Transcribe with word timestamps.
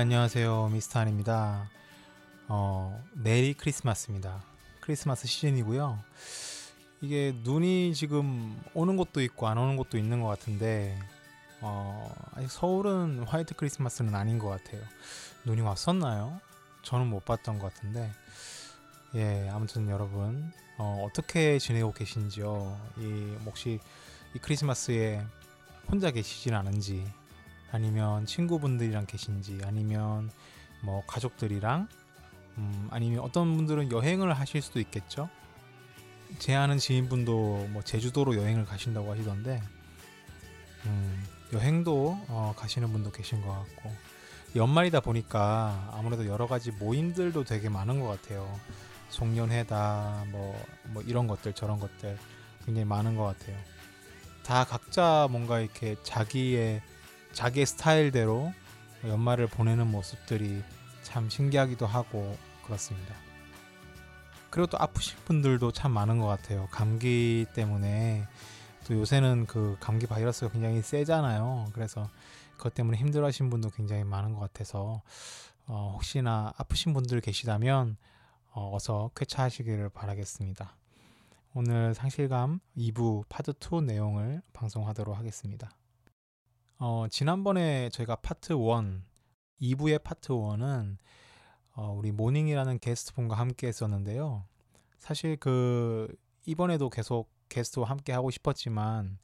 네, 0.00 0.04
안녕하세요. 0.04 0.70
미스터한입니다. 0.72 1.68
어, 2.48 3.04
내일이 3.12 3.52
크리스마스입니다. 3.52 4.42
크리스마스 4.80 5.28
시즌이고요. 5.28 5.98
이게 7.02 7.36
눈이 7.42 7.94
지금 7.94 8.58
오는 8.72 8.96
곳도 8.96 9.20
있고 9.20 9.46
안 9.46 9.58
오는 9.58 9.76
곳도 9.76 9.98
있는 9.98 10.22
것 10.22 10.28
같은데 10.28 10.98
어, 11.60 12.10
아직 12.32 12.50
서울은 12.50 13.24
화이트 13.24 13.56
크리스마스는 13.56 14.14
아닌 14.14 14.38
것 14.38 14.48
같아요. 14.48 14.80
눈이 15.44 15.60
왔었나요? 15.60 16.40
저는 16.82 17.06
못 17.06 17.26
봤던 17.26 17.58
것 17.58 17.74
같은데 17.74 18.10
예, 19.16 19.50
아무튼 19.52 19.90
여러분 19.90 20.50
어, 20.78 21.04
어떻게 21.06 21.58
지내고 21.58 21.92
계신지요? 21.92 22.80
이 22.96 23.36
혹시 23.44 23.78
이 24.34 24.38
크리스마스에 24.38 25.22
혼자 25.90 26.10
계시진 26.10 26.54
않은지 26.54 27.04
아니면 27.72 28.26
친구분들이랑 28.26 29.06
계신지 29.06 29.60
아니면 29.64 30.30
뭐 30.82 31.02
가족들이랑 31.06 31.88
음, 32.58 32.88
아니면 32.90 33.20
어떤 33.20 33.56
분들은 33.56 33.92
여행을 33.92 34.32
하실 34.34 34.60
수도 34.60 34.80
있겠죠. 34.80 35.28
제 36.38 36.54
아는 36.54 36.78
지인분도 36.78 37.68
뭐 37.70 37.82
제주도로 37.82 38.36
여행을 38.36 38.64
가신다고 38.64 39.10
하시던데 39.10 39.62
음, 40.86 41.24
여행도 41.52 42.18
어, 42.28 42.54
가시는 42.56 42.92
분도 42.92 43.10
계신 43.10 43.42
것 43.42 43.52
같고 43.52 43.92
연말이다 44.56 45.00
보니까 45.00 45.90
아무래도 45.92 46.26
여러 46.26 46.46
가지 46.46 46.72
모임들도 46.72 47.44
되게 47.44 47.68
많은 47.68 48.00
것 48.00 48.06
같아요. 48.06 48.58
송년회다 49.10 50.26
뭐, 50.30 50.60
뭐 50.86 51.02
이런 51.02 51.26
것들 51.26 51.52
저런 51.52 51.78
것들 51.78 52.16
굉장히 52.64 52.84
많은 52.84 53.16
것 53.16 53.24
같아요. 53.24 53.56
다 54.44 54.64
각자 54.64 55.28
뭔가 55.30 55.60
이렇게 55.60 55.96
자기의 56.02 56.82
자기의 57.32 57.66
스타일대로 57.66 58.52
연말을 59.04 59.46
보내는 59.46 59.86
모습들이 59.86 60.62
참 61.02 61.30
신기하기도 61.30 61.86
하고 61.86 62.36
그렇습니다. 62.64 63.14
그리고 64.50 64.66
또 64.66 64.78
아프신 64.80 65.16
분들도 65.24 65.72
참 65.72 65.92
많은 65.92 66.18
것 66.18 66.26
같아요. 66.26 66.68
감기 66.70 67.46
때문에 67.54 68.26
또 68.86 68.94
요새는 68.94 69.46
그 69.46 69.76
감기 69.80 70.06
바이러스가 70.06 70.50
굉장히 70.50 70.82
세잖아요. 70.82 71.68
그래서 71.72 72.08
그것 72.56 72.74
때문에 72.74 72.98
힘들어 72.98 73.26
하신 73.26 73.48
분도 73.48 73.70
굉장히 73.70 74.04
많은 74.04 74.34
것 74.34 74.40
같아서 74.40 75.02
어, 75.66 75.92
혹시나 75.94 76.52
아프신 76.56 76.92
분들 76.92 77.20
계시다면 77.20 77.96
어, 78.52 78.74
어서 78.74 79.10
쾌차하시기를 79.14 79.90
바라겠습니다. 79.90 80.76
오늘 81.54 81.94
상실감 81.94 82.60
2부 82.76 83.24
파트 83.28 83.52
2 83.52 83.82
내용을 83.82 84.42
방송하도록 84.52 85.16
하겠습니다. 85.16 85.70
어, 86.82 87.06
지난번에 87.10 87.90
저희가 87.90 88.16
파트 88.16 88.54
1, 88.54 88.58
2부의 89.60 90.02
파트 90.02 90.28
1은 90.28 90.96
어, 91.74 91.92
우리 91.92 92.10
모닝이라는 92.10 92.78
게스트분과 92.78 93.36
함께 93.36 93.66
했었는데요. 93.66 94.46
사실 94.98 95.36
그 95.36 96.08
이번에도 96.46 96.88
계속 96.88 97.28
게스트와 97.50 97.86
함께 97.86 98.14
하고 98.14 98.30
싶었지만 98.30 99.18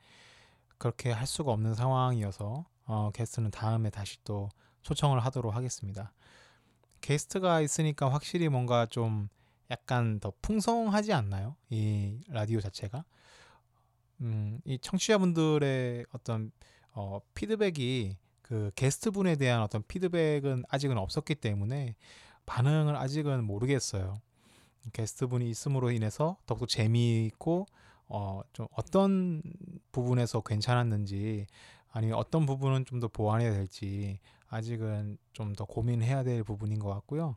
그렇게 0.76 1.10
할 1.10 1.26
수가 1.26 1.50
없는 1.52 1.74
상황이어서 1.74 2.66
어, 2.84 3.10
게스트는 3.14 3.50
다음에 3.52 3.88
다시 3.88 4.18
또 4.22 4.50
초청을 4.82 5.20
하도록 5.20 5.56
하겠습니다. 5.56 6.12
게스트가 7.00 7.62
있으니까 7.62 8.12
확실히 8.12 8.50
뭔가 8.50 8.84
좀 8.84 9.30
약간 9.70 10.20
더 10.20 10.30
풍성하지 10.42 11.14
않나요? 11.14 11.56
이 11.70 12.20
라디오 12.28 12.60
자체가. 12.60 13.06
음, 14.20 14.60
이 14.66 14.78
청취자분들의 14.78 16.04
어떤 16.12 16.52
어, 16.96 17.20
피드백이 17.34 18.16
그 18.42 18.70
게스트 18.74 19.10
분에 19.10 19.36
대한 19.36 19.60
어떤 19.62 19.82
피드백은 19.86 20.64
아직은 20.68 20.96
없었기 20.98 21.34
때문에 21.36 21.94
반응을 22.46 22.96
아직은 22.96 23.44
모르겠어요. 23.44 24.14
게스트 24.92 25.26
분이 25.26 25.48
있음으로 25.50 25.90
인해서 25.90 26.38
더욱더 26.46 26.64
재미있고 26.66 27.66
어, 28.08 28.40
좀 28.52 28.66
어떤 28.72 29.42
부분에서 29.92 30.40
괜찮았는지 30.40 31.46
아니면 31.90 32.16
어떤 32.18 32.46
부분은 32.46 32.84
좀 32.86 33.00
더 33.00 33.08
보완해야 33.08 33.52
될지 33.52 34.18
아직은 34.48 35.18
좀 35.32 35.54
더 35.54 35.64
고민해야 35.66 36.22
될 36.24 36.44
부분인 36.44 36.78
것 36.78 36.88
같고요. 36.94 37.36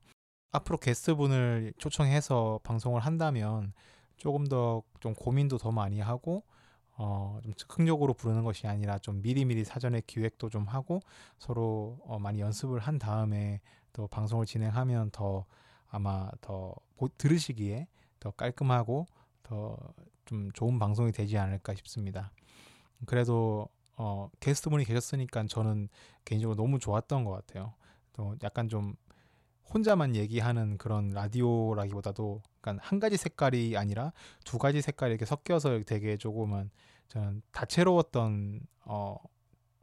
앞으로 0.52 0.78
게스트 0.78 1.16
분을 1.16 1.74
초청해서 1.78 2.60
방송을 2.64 3.02
한다면 3.02 3.74
조금 4.18 4.48
더 4.48 4.84
좀 5.02 5.14
고민도 5.16 5.58
더 5.58 5.72
많이 5.72 6.00
하고 6.00 6.44
어, 7.00 7.40
좀 7.42 7.54
즉흥적으로 7.56 8.14
부르는 8.14 8.44
것이 8.44 8.68
아니라 8.68 9.00
좀 9.00 9.22
미리미리 9.22 9.64
사전에 9.64 10.02
기획도 10.06 10.50
좀 10.50 10.66
하고 10.66 11.00
서로 11.40 11.98
어, 12.06 12.20
많이 12.20 12.42
연습을 12.42 12.80
한 12.80 13.00
다음에 13.00 13.62
또 13.94 14.08
방송을 14.08 14.46
진행하면 14.46 15.10
더 15.12 15.46
아마 15.88 16.30
더 16.42 16.76
들으시기에 17.18 17.88
더 18.20 18.32
깔끔하고 18.32 19.08
더 19.42 19.78
좀 20.30 20.52
좋은 20.52 20.78
방송이 20.78 21.12
되지 21.12 21.40
않을까 21.40 21.74
싶습니다. 21.74 22.32
그래도 23.08 23.68
어, 23.98 24.30
게스트분이 24.40 24.86
계셨으니까 24.86 25.46
저는 25.48 25.90
개인적으로 26.24 26.56
너무 26.56 26.78
좋았던 26.78 27.24
것 27.24 27.32
같아요. 27.32 27.74
또 28.14 28.36
약간 28.44 28.70
좀 28.70 28.96
혼자만 29.74 30.16
얘기하는 30.16 30.78
그런 30.78 31.10
라디오라기보다도 31.10 32.42
약간 32.58 32.80
한 32.82 33.00
가지 33.00 33.18
색깔이 33.18 33.78
아니라 33.78 34.14
두 34.44 34.58
가지 34.58 34.82
색깔이 34.82 35.12
이렇게 35.12 35.26
섞여서 35.26 35.82
되게 35.86 36.18
조금은 36.18 36.70
저는 37.08 37.42
다채로웠던 37.52 38.62
어, 38.86 39.18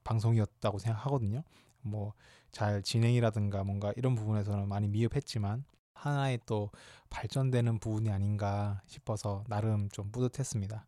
방송이었다고 0.04 0.78
생각하거든요. 0.78 1.42
뭐 1.82 2.14
잘 2.56 2.82
진행이라든가 2.82 3.64
뭔가 3.64 3.92
이런 3.96 4.14
부분에서는 4.14 4.66
많이 4.66 4.88
미흡했지만 4.88 5.66
하나의 5.92 6.40
또 6.46 6.70
발전되는 7.10 7.78
부분이 7.80 8.10
아닌가 8.10 8.80
싶어서 8.86 9.44
나름 9.46 9.90
좀 9.90 10.10
뿌듯했습니다. 10.10 10.86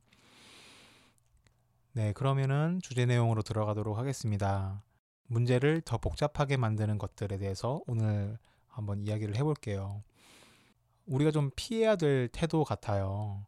네, 1.93 2.15
그러면은 2.15 2.81
주제 2.83 3.05
내용으로 3.05 3.43
들어가도록 3.43 3.99
하겠습니다. 3.99 4.83
문제를 5.27 5.83
더 5.83 5.99
복잡하게 5.99 6.57
만드는 6.57 6.97
것들에 6.97 7.37
대해서 7.37 7.83
오늘 7.87 8.39
한번 8.79 9.05
이야기를 9.05 9.35
해볼게요. 9.35 10.05
우리가 11.07 11.33
좀 11.33 11.51
피해야 11.57 11.97
될 11.97 12.29
태도 12.29 12.63
같아요. 12.63 13.45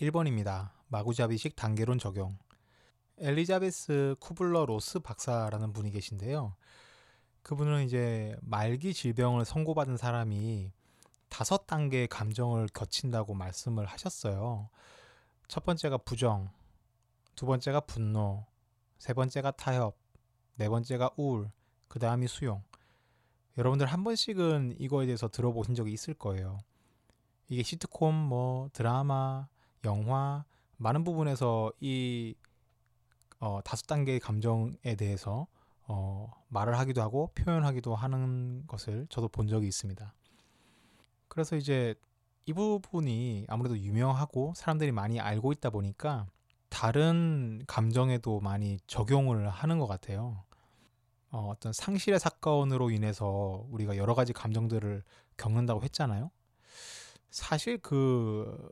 1번입니다. 0.00 0.70
마구잡이식 0.88 1.54
단계론 1.54 2.00
적용. 2.00 2.36
엘리자베스 3.18 4.16
쿠블러 4.18 4.66
로스 4.66 4.98
박사라는 4.98 5.72
분이 5.72 5.92
계신데요. 5.92 6.56
그분은 7.42 7.84
이제 7.84 8.34
말기 8.40 8.92
질병을 8.92 9.44
선고받은 9.44 9.96
사람이 9.96 10.72
다섯 11.28 11.68
단계의 11.68 12.08
감정을 12.08 12.66
거친다고 12.68 13.34
말씀을 13.34 13.86
하셨어요. 13.86 14.70
첫 15.46 15.64
번째가 15.64 15.98
부정, 15.98 16.50
두 17.36 17.46
번째가 17.46 17.80
분노, 17.80 18.44
세 18.98 19.12
번째가 19.12 19.52
타협, 19.52 19.96
네 20.56 20.68
번째가 20.68 21.10
우울, 21.16 21.52
그 21.86 22.00
다음이 22.00 22.26
수용. 22.26 22.64
여러분들 23.56 23.86
한 23.86 24.02
번씩은 24.02 24.76
이거에 24.78 25.06
대해서 25.06 25.28
들어보신 25.28 25.74
적이 25.74 25.92
있을 25.92 26.14
거예요. 26.14 26.58
이게 27.48 27.62
시트콤, 27.62 28.14
뭐 28.14 28.68
드라마, 28.72 29.46
영화 29.84 30.44
많은 30.76 31.04
부분에서 31.04 31.72
이 31.80 32.34
어, 33.38 33.60
다섯 33.64 33.86
단계의 33.86 34.20
감정에 34.20 34.96
대해서 34.96 35.46
어, 35.86 36.32
말을 36.48 36.78
하기도 36.78 37.02
하고 37.02 37.30
표현하기도 37.34 37.94
하는 37.94 38.66
것을 38.66 39.06
저도 39.10 39.28
본 39.28 39.46
적이 39.46 39.68
있습니다. 39.68 40.14
그래서 41.28 41.56
이제 41.56 41.94
이 42.46 42.52
부분이 42.52 43.46
아무래도 43.48 43.78
유명하고 43.78 44.54
사람들이 44.56 44.92
많이 44.92 45.20
알고 45.20 45.52
있다 45.52 45.70
보니까 45.70 46.26
다른 46.68 47.62
감정에도 47.66 48.40
많이 48.40 48.78
적용을 48.86 49.48
하는 49.48 49.78
것 49.78 49.86
같아요. 49.86 50.42
어, 51.34 51.48
어떤 51.48 51.72
상실의 51.72 52.20
사건으로 52.20 52.92
인해서 52.92 53.66
우리가 53.70 53.96
여러 53.96 54.14
가지 54.14 54.32
감정들을 54.32 55.02
겪는다고 55.36 55.82
했잖아요. 55.82 56.30
사실 57.32 57.76
그 57.78 58.70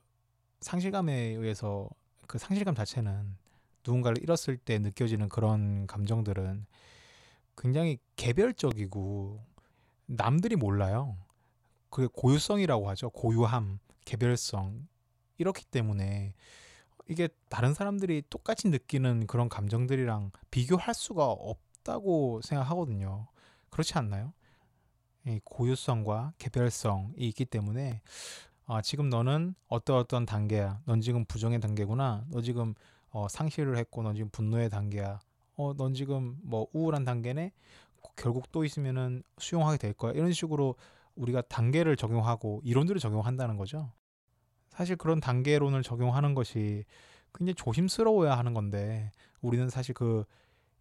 상실감에 0.60 1.12
의해서 1.12 1.90
그 2.28 2.38
상실감 2.38 2.76
자체는 2.76 3.36
누군가를 3.84 4.22
잃었을 4.22 4.56
때 4.58 4.78
느껴지는 4.78 5.28
그런 5.28 5.88
감정들은 5.88 6.64
굉장히 7.58 7.98
개별적이고 8.14 9.44
남들이 10.06 10.54
몰라요. 10.54 11.16
그게 11.90 12.06
고유성이라고 12.12 12.88
하죠. 12.90 13.10
고유함, 13.10 13.80
개별성. 14.04 14.86
이렇기 15.36 15.64
때문에 15.64 16.32
이게 17.08 17.28
다른 17.48 17.74
사람들이 17.74 18.22
똑같이 18.30 18.68
느끼는 18.68 19.26
그런 19.26 19.48
감정들이랑 19.48 20.30
비교할 20.52 20.94
수가 20.94 21.26
없 21.26 21.58
다고 21.82 22.40
생각하거든요. 22.42 23.26
그렇지 23.70 23.94
않나요? 23.98 24.32
고유성과 25.44 26.34
개별성이 26.38 27.14
있기 27.16 27.44
때문에 27.44 28.02
아, 28.66 28.80
지금 28.80 29.08
너는 29.08 29.54
어떠 29.68 29.98
어떤 29.98 30.24
단계야. 30.24 30.80
넌 30.86 31.00
지금 31.00 31.24
부정의 31.24 31.60
단계구나. 31.60 32.24
너 32.30 32.40
지금 32.40 32.74
어, 33.10 33.28
상실을 33.28 33.76
했고 33.76 34.02
넌 34.02 34.14
지금 34.14 34.30
분노의 34.30 34.70
단계야. 34.70 35.20
어, 35.56 35.74
넌 35.76 35.94
지금 35.94 36.38
뭐 36.42 36.66
우울한 36.72 37.04
단계네. 37.04 37.52
결국 38.16 38.50
또 38.52 38.64
있으면은 38.64 39.22
수용하게 39.38 39.78
될 39.78 39.92
거야. 39.92 40.12
이런 40.12 40.32
식으로 40.32 40.76
우리가 41.16 41.42
단계를 41.42 41.96
적용하고 41.96 42.62
이론들을 42.64 43.00
적용한다는 43.00 43.56
거죠. 43.56 43.92
사실 44.70 44.96
그런 44.96 45.20
단계론을 45.20 45.82
적용하는 45.82 46.34
것이 46.34 46.84
굉장히 47.34 47.54
조심스러워야 47.54 48.36
하는 48.36 48.54
건데 48.54 49.10
우리는 49.40 49.68
사실 49.68 49.94
그 49.94 50.24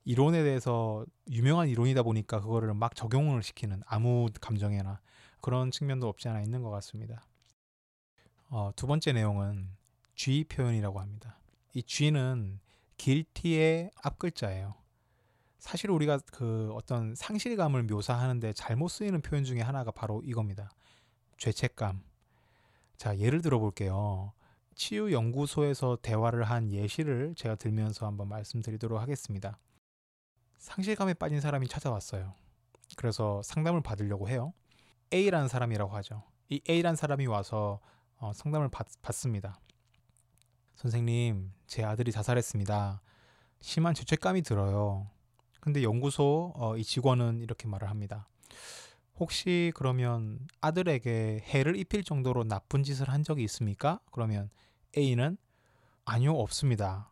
이론에 0.04 0.44
대해서 0.44 1.06
유명한 1.30 1.70
이론이다 1.70 2.04
보니까 2.04 2.42
그거를 2.42 2.74
막 2.74 2.96
적용을 2.96 3.44
시키는 3.44 3.82
아무 3.86 4.28
감정에나 4.40 5.00
그런 5.42 5.72
측면도 5.72 6.08
없지 6.08 6.28
않아 6.30 6.42
있는 6.42 6.62
것 6.62 6.70
같습니다. 6.72 7.28
어, 8.50 8.72
두 8.76 8.88
번째 8.88 9.14
내용은 9.14 9.70
G 10.16 10.44
표현이라고 10.44 11.00
합니다. 11.00 11.40
이 11.74 11.84
G는 11.84 12.60
guilty의 12.98 13.92
앞글자예요. 14.04 14.76
사실 15.58 15.92
우리가 15.92 16.20
그 16.32 16.72
어떤 16.74 17.14
상실감을 17.16 17.84
묘사하는데 17.84 18.54
잘못 18.54 18.90
쓰이는 18.90 19.22
표현 19.22 19.44
중에 19.44 19.62
하나가 19.62 19.92
바로 19.92 20.22
이겁니다. 20.24 20.72
죄책감. 21.38 22.04
자, 22.98 23.18
예를 23.18 23.42
들어 23.42 23.60
볼게요. 23.60 24.34
치유 24.76 25.12
연구소에서 25.12 25.98
대화를 26.02 26.44
한 26.44 26.72
예시를 26.72 27.36
제가 27.36 27.56
들면서 27.56 28.06
한번 28.08 28.28
말씀드리도록 28.30 29.00
하겠습니다. 29.00 29.58
상실감에 30.62 31.16
빠진 31.16 31.42
사람이 31.42 31.68
찾아왔어요. 31.68 32.36
그래서 32.96 33.42
상담을 33.44 33.82
받으려고 33.82 34.30
해요. 34.30 34.54
A라는 35.12 35.48
사람이라고 35.48 35.94
하죠. 35.98 36.24
이 36.50 36.62
A라는 36.70 36.96
사람이 36.96 37.26
와서 37.26 37.82
어, 38.18 38.32
상담을 38.34 38.70
받, 38.70 38.88
받습니다. 39.02 39.60
선생님, 40.76 41.52
제 41.66 41.84
아들이 41.84 42.12
자살했습니다. 42.12 43.02
심한 43.60 43.96
죄책감이 43.96 44.44
들어요. 44.44 45.10
근데 45.60 45.82
연구소 45.82 46.54
어, 46.56 46.78
이 46.78 46.84
직원은 46.84 47.42
이렇게 47.42 47.68
말을 47.68 47.90
합니다. 47.90 48.28
혹시 49.16 49.72
그러면 49.76 50.48
아들에게 50.62 51.44
해를 51.44 51.76
입힐 51.76 52.04
정도로 52.04 52.44
나쁜 52.44 52.84
짓을 52.84 53.10
한 53.10 53.24
적이 53.24 53.44
있습니까? 53.46 54.00
그러면 54.12 54.52
A는 54.96 55.38
아니요, 56.06 56.36
없습니다. 56.36 57.12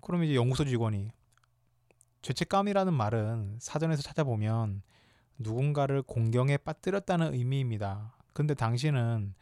그럼 0.00 0.24
이제 0.24 0.34
연구소 0.34 0.64
직원이 0.64 1.10
죄책감이라는 2.26 2.92
말은 2.92 3.58
사전에서 3.60 4.02
찾아보면 4.02 4.82
누군가를 5.38 6.02
공경에 6.02 6.56
빠뜨렸다는 6.56 7.34
의미입니다. 7.34 8.16
근데 8.32 8.52
당신은 8.52 9.32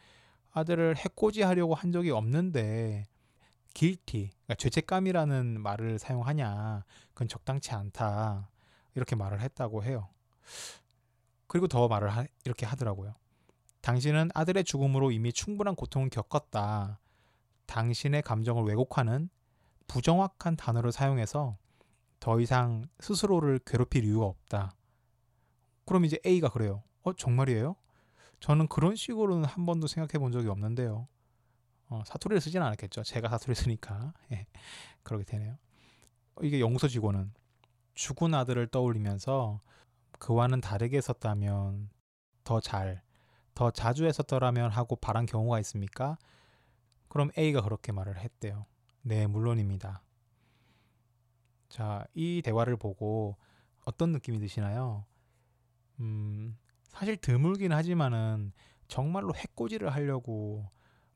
아들을 0.51 0.95
해코지하려고 0.95 1.73
한 1.73 1.91
적이 1.91 2.11
없는데 2.11 3.07
guilty, 3.73 4.29
그러니까 4.29 4.53
죄책감이라는 4.53 5.61
말을 5.61 5.97
사용하냐, 5.97 6.85
그건 7.15 7.27
적당치 7.27 7.71
않다. 7.71 8.51
이렇게 8.93 9.15
말을 9.15 9.41
했다고 9.41 9.83
해요. 9.83 10.07
그리고 11.47 11.67
더 11.67 11.87
말을 11.87 12.09
하, 12.09 12.27
이렇게 12.43 12.67
하더라고요. 12.67 13.15
당신은 13.81 14.29
아들의 14.35 14.63
죽음으로 14.63 15.09
이미 15.09 15.33
충분한 15.33 15.73
고통을 15.73 16.11
겪었다. 16.11 16.99
당신의 17.65 18.21
감정을 18.21 18.63
왜곡하는 18.63 19.29
부정확한 19.87 20.55
단어를 20.55 20.91
사용해서 20.91 21.57
더 22.19 22.39
이상 22.39 22.85
스스로를 22.99 23.59
괴롭힐 23.65 24.03
이유가 24.03 24.25
없다. 24.25 24.71
그럼 25.85 26.05
이제 26.05 26.19
A가 26.25 26.49
그래요. 26.49 26.83
어, 27.03 27.13
정말이에요? 27.13 27.75
저는 28.39 28.67
그런 28.67 28.95
식으로는 28.95 29.45
한 29.45 29.65
번도 29.65 29.87
생각해 29.87 30.19
본 30.19 30.31
적이 30.31 30.49
없는데요. 30.49 31.07
어, 31.87 32.03
사투리를 32.05 32.41
쓰진 32.41 32.61
않았겠죠. 32.61 33.03
제가 33.03 33.29
사투리를 33.29 33.55
쓰니까. 33.55 34.13
예, 34.31 34.47
그러게 35.03 35.23
되네요. 35.23 35.57
이게 36.41 36.59
연구소 36.59 36.87
직원은 36.87 37.33
죽은 37.93 38.33
아들을 38.33 38.67
떠올리면서 38.67 39.61
그와는 40.19 40.61
다르게 40.61 40.97
했었다면 40.97 41.89
더 42.43 42.59
잘, 42.59 43.01
더 43.53 43.71
자주 43.71 44.05
했었더라면 44.05 44.71
하고 44.71 44.95
바란 44.95 45.25
경우가 45.25 45.59
있습니까? 45.59 46.17
그럼 47.07 47.29
A가 47.37 47.61
그렇게 47.61 47.91
말을 47.91 48.17
했대요. 48.19 48.65
네, 49.01 49.27
물론입니다. 49.27 50.01
자, 51.69 52.05
이 52.13 52.41
대화를 52.43 52.77
보고 52.77 53.37
어떤 53.85 54.11
느낌이 54.11 54.39
드시나요? 54.39 55.05
음, 55.99 56.57
사실 56.87 57.17
드물긴 57.17 57.71
하지만은 57.71 58.51
정말로 58.87 59.33
해코지를 59.35 59.93
하려고 59.93 60.69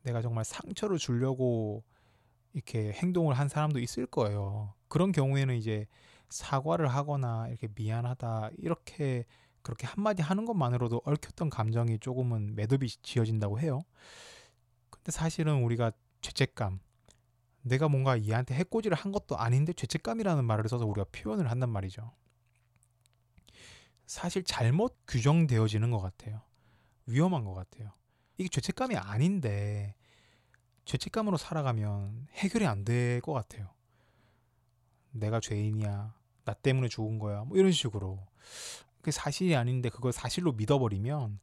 내가 0.04 0.22
정말 0.22 0.46
상처를 0.46 0.98
주려고 0.98 1.84
이렇게 2.54 2.92
행동을 2.94 3.36
한 3.36 3.48
사람도 3.48 3.80
있을 3.80 4.06
거예요. 4.06 4.74
그런 4.88 5.12
경우에는 5.12 5.56
이제 5.56 5.86
사과를 6.30 6.88
하거나 6.88 7.48
이렇게 7.48 7.68
미안하다 7.76 8.52
이렇게 8.58 9.26
그렇게 9.62 9.88
한마디 9.88 10.22
하는 10.22 10.46
것만으로도 10.46 11.02
얽혔던 11.06 11.50
감정이 11.50 12.00
조금은 12.00 12.56
매듭이 12.56 12.88
지어진다고 13.02 13.60
해요. 13.60 13.84
근데 14.90 15.12
사실은 15.12 15.64
우리가 15.64 15.92
죄책감, 16.22 16.80
내가 17.62 17.90
뭔가 17.90 18.22
얘한테 18.24 18.56
해코지를 18.56 18.96
한 18.98 19.12
것도 19.12 19.38
아닌데 19.38 19.74
죄책감이라는 19.74 20.46
말을 20.46 20.70
써서 20.70 20.86
우리가 20.86 21.06
표현을 21.12 21.50
한단 21.52 21.70
말이죠. 21.70 22.12
사실 24.06 24.44
잘못 24.44 24.98
규정되어지는 25.08 25.92
것 25.92 26.00
같아요. 26.00 26.42
위험한 27.06 27.44
것 27.44 27.54
같아요. 27.54 27.92
이게 28.38 28.50
죄책감이 28.50 28.96
아닌데 28.98 29.96
죄책감으로 30.86 31.38
살아가면 31.38 32.28
해결이 32.34 32.66
안 32.66 32.84
될 32.86 33.22
것 33.22 33.34
같아요. 33.34 33.70
내가 35.12 35.40
죄인이야. 35.40 36.14
나 36.46 36.54
때문에 36.54 36.88
죽은 36.88 37.20
거야. 37.20 37.44
뭐 37.44 37.58
이런 37.58 37.72
식으로. 37.72 38.20
그게 38.98 39.12
사실이 39.12 39.56
아닌데 39.56 39.90
그걸 39.90 40.12
사실로 40.12 40.52
믿어버리면 40.54 41.40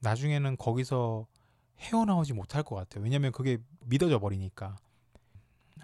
나중에는 0.00 0.56
거기서 0.56 1.26
헤어나오지 1.78 2.32
못할 2.32 2.62
것 2.62 2.74
같아요. 2.74 3.04
왜냐면 3.04 3.32
그게 3.32 3.58
믿어져 3.86 4.18
버리니까. 4.18 4.76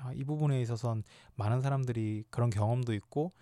아, 0.05 0.13
이 0.13 0.23
부분에 0.23 0.61
있어서는 0.61 1.03
많은 1.35 1.63
사람들이 1.63 2.25
그런 2.29 2.51
경험도 2.51 2.93
있고 2.95 3.33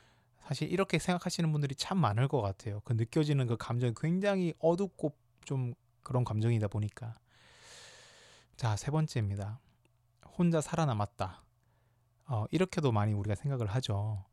사실 0.47 0.71
이렇게 0.71 0.99
생각하시는 0.99 1.51
분들이 1.51 1.75
참 1.75 1.99
많을 1.99 2.29
것 2.29 2.41
같아요. 2.41 2.81
그 2.85 2.93
느껴지는 2.93 3.47
그 3.47 3.57
감정이 3.57 3.93
굉장히 3.97 4.55
어둡고 4.61 5.13
좀 5.45 5.75
그런 6.03 6.25
감정이다 6.25 6.69
보니까. 6.69 7.15
자, 8.57 8.77
세 8.77 8.91
번째입니다. 8.91 9.61
혼자 10.39 10.61
살아남았다. 10.61 11.43
어, 12.27 12.47
이렇게도 12.51 12.93
많이 12.93 13.13
우리가 13.13 13.35
생각을 13.35 13.67
하죠. 13.67 14.25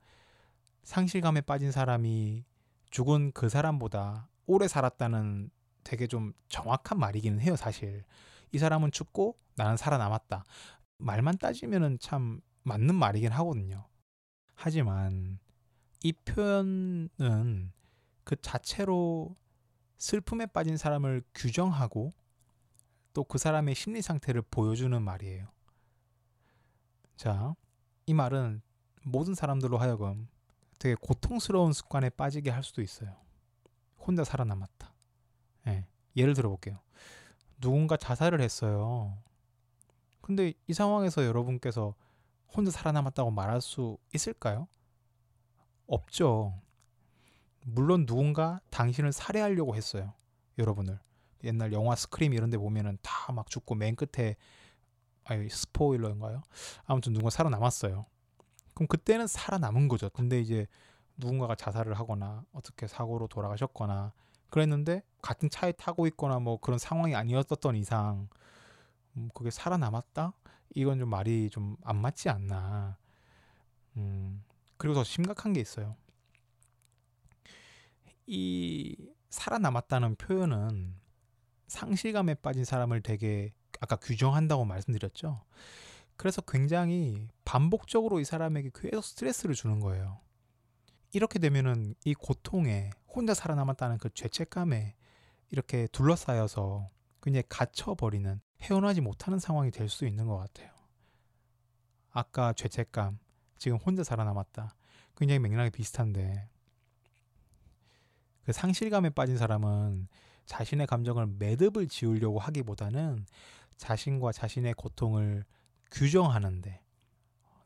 상실감에 0.84 1.42
빠진 1.42 1.72
사람이 1.72 2.46
죽은 2.92 3.32
그 3.34 3.50
사람보다 3.50 4.30
오래 4.46 4.68
살았다는 4.68 5.50
되게 5.84 6.08
좀 6.08 6.34
정확한 6.48 7.00
말이기는 7.00 7.40
해요, 7.40 7.56
사실. 7.56 8.04
이 8.52 8.58
사람은 8.58 8.92
죽고 8.92 9.38
나는 9.56 9.78
살아남았다. 9.78 10.44
말만 11.00 11.38
따지면은 11.38 11.98
참 12.00 12.42
맞는 12.64 12.96
말이긴 12.96 13.32
하거든요. 13.32 13.88
하지만 14.54 15.40
이 16.04 16.14
표현은 16.14 17.72
그 18.24 18.36
자체로 18.42 19.36
슬픔에 19.98 20.46
빠진 20.46 20.78
사람을 20.78 21.24
규정하고 21.34 22.14
또 23.14 23.24
그 23.24 23.38
사람의 23.38 23.76
심리 23.76 24.02
상태를 24.02 24.42
보여주는 24.44 25.02
말이에요. 25.02 25.48
자, 27.18 27.56
이 28.06 28.14
말은 28.14 28.62
모든 29.04 29.34
사람들로 29.36 29.78
하여금 29.78 30.28
되게 30.78 30.96
고통스러운 30.96 31.74
습관에 31.74 32.10
빠지게 32.10 32.50
할 32.50 32.64
수도 32.64 32.82
있어요. 32.82 33.18
혼자 33.98 34.24
살아남았다. 34.24 34.94
예, 35.68 35.86
예를 36.16 36.34
들어 36.34 36.50
볼게요. 36.50 36.80
누군가 37.60 37.98
자살을 37.98 38.40
했어요. 38.42 39.18
근데 40.30 40.54
이 40.68 40.74
상황에서 40.74 41.26
여러분께서 41.26 41.96
혼자 42.56 42.70
살아남았다고 42.70 43.32
말할 43.32 43.62
수 43.62 43.98
있을까요? 44.14 44.68
없죠. 45.88 46.54
물론 47.66 48.06
누군가 48.06 48.62
당신을 48.70 49.12
살해하려고 49.12 49.74
했어요. 49.76 50.14
여러분을. 50.60 51.00
옛날 51.46 51.74
영화 51.74 51.96
스크림 51.96 52.34
이런 52.34 52.52
데 52.52 52.60
보면은 52.60 53.00
다 53.02 53.34
막 53.34 53.50
죽고 53.50 53.74
맨 53.74 53.96
끝에 53.96 54.36
아니 55.24 55.50
스포일러인가요? 55.50 56.44
아무튼 56.86 57.14
누군가 57.14 57.32
살아남았어요. 57.32 58.06
그럼 58.76 58.88
그때는 58.88 59.26
살아남은 59.26 59.88
거죠. 59.88 60.12
근데 60.12 60.40
이제 60.40 60.68
누군가가 61.18 61.56
자살을 61.56 61.96
하거나 61.98 62.46
어떻게 62.54 62.86
사고로 62.86 63.30
돌아가셨거나 63.30 64.14
그랬는데 64.52 65.02
같은 65.24 65.50
차에 65.50 65.72
타고 65.72 66.06
있거나 66.06 66.38
뭐 66.38 66.60
그런 66.60 66.78
상황이 66.78 67.16
아니었던 67.16 67.76
이상 67.78 68.30
음, 69.18 69.30
그게 69.34 69.50
살아남았다? 69.52 70.34
이건 70.76 71.00
좀 71.00 71.10
말이 71.10 71.50
좀 71.50 71.78
안 71.84 71.98
맞지 71.98 72.30
않나. 72.30 72.98
음, 73.98 74.44
그리고 74.78 74.96
더 74.96 75.04
심각한 75.04 75.54
게 75.54 75.60
있어요. 75.62 75.96
이 78.28 78.96
살아남았다는 79.30 80.16
표현은 80.16 80.96
상실감에 81.68 82.36
빠진 82.36 82.66
사람을 82.66 83.02
되게 83.02 83.54
아까 83.80 83.96
규정한다고 83.96 84.66
말씀드렸죠. 84.66 85.44
그래서 86.18 86.42
굉장히 86.42 87.28
반복적으로 87.46 88.20
이 88.20 88.26
사람에게 88.26 88.72
계속 88.74 89.04
스트레스를 89.04 89.56
주는 89.56 89.80
거예요. 89.80 90.20
이렇게 91.14 91.40
되면은 91.40 91.96
이 92.06 92.14
고통에 92.14 92.92
혼자 93.08 93.34
살아남았다는 93.34 93.98
그 93.98 94.10
죄책감에 94.14 94.96
이렇게 95.52 95.88
둘러싸여서 95.88 96.90
그냥 97.20 97.44
갇혀버리는 97.50 98.40
헤어나지 98.62 99.02
못하는 99.02 99.40
상황이 99.40 99.72
될 99.72 99.90
수 99.90 100.06
있는 100.06 100.28
것 100.28 100.38
같아요. 100.38 100.70
아까 102.12 102.54
죄책감, 102.54 103.20
지금 103.58 103.78
혼자 103.78 104.04
살아남았다. 104.04 104.76
굉장히 105.16 105.40
맥락이 105.40 105.72
비슷한데 105.72 106.50
그 108.46 108.52
상실감에 108.54 109.12
빠진 109.12 109.38
사람은 109.38 110.08
자신의 110.46 110.88
감정을 110.88 111.28
매듭을 111.38 111.88
지으려고 111.88 112.40
하기보다는 112.40 113.26
자신과 113.78 114.32
자신의 114.32 114.74
고통을 114.74 115.46
규정하는데 115.92 116.82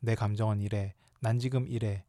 내 0.01 0.15
감정은 0.15 0.59
이래, 0.61 0.93
난 1.21 1.39
지금 1.39 1.67
이래, 1.67 2.03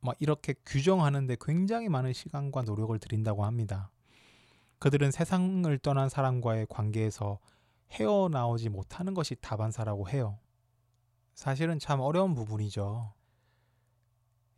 막 0.00 0.16
이렇게 0.18 0.54
규정하는데 0.66 1.36
굉장히 1.40 1.88
많은 1.88 2.12
시간과 2.12 2.62
노력을 2.62 2.96
들인다고 2.98 3.44
합니다. 3.44 3.90
그들은 4.78 5.10
세상을 5.12 5.78
떠난 5.78 6.08
사람과의 6.08 6.66
관계에서 6.68 7.38
헤어나오지 7.92 8.68
못하는 8.68 9.14
것이 9.14 9.34
다반사라고 9.36 10.08
해요. 10.08 10.38
사실은 11.34 11.78
참 11.78 12.00
어려운 12.00 12.34
부분이죠. 12.34 13.12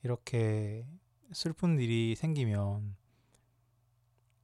이렇게 0.03 0.87
슬픈 1.33 1.79
일이 1.79 2.15
생기면 2.15 2.97